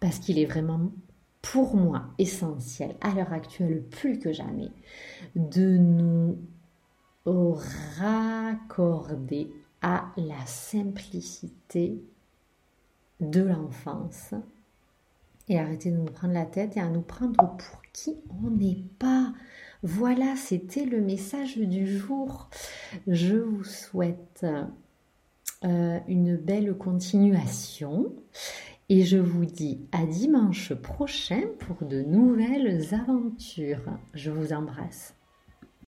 Parce 0.00 0.18
qu'il 0.18 0.38
est 0.38 0.46
vraiment 0.46 0.90
pour 1.42 1.76
moi 1.76 2.04
essentiel 2.18 2.96
à 3.02 3.12
l'heure 3.12 3.34
actuelle 3.34 3.82
plus 3.82 4.18
que 4.18 4.32
jamais 4.32 4.70
de 5.36 5.76
nous 5.76 6.38
raccorder 7.98 9.50
à 9.82 10.10
la 10.16 10.46
simplicité 10.46 12.02
de 13.20 13.42
l'enfance 13.42 14.34
et 15.52 15.58
arrêter 15.58 15.90
de 15.90 15.96
nous 15.96 16.04
prendre 16.04 16.34
la 16.34 16.46
tête 16.46 16.76
et 16.76 16.80
à 16.80 16.88
nous 16.88 17.02
prendre 17.02 17.36
pour 17.36 17.82
qui 17.92 18.16
on 18.42 18.50
n'est 18.50 18.82
pas. 18.98 19.32
Voilà, 19.82 20.34
c'était 20.36 20.84
le 20.84 21.00
message 21.00 21.58
du 21.58 21.86
jour. 21.86 22.48
Je 23.06 23.36
vous 23.36 23.64
souhaite 23.64 24.46
euh, 25.64 25.98
une 26.08 26.36
belle 26.36 26.74
continuation 26.74 28.14
et 28.88 29.04
je 29.04 29.18
vous 29.18 29.44
dis 29.44 29.80
à 29.92 30.06
dimanche 30.06 30.72
prochain 30.74 31.42
pour 31.58 31.86
de 31.86 32.02
nouvelles 32.02 32.94
aventures. 32.94 33.84
Je 34.14 34.30
vous 34.30 34.52
embrasse. 34.52 35.14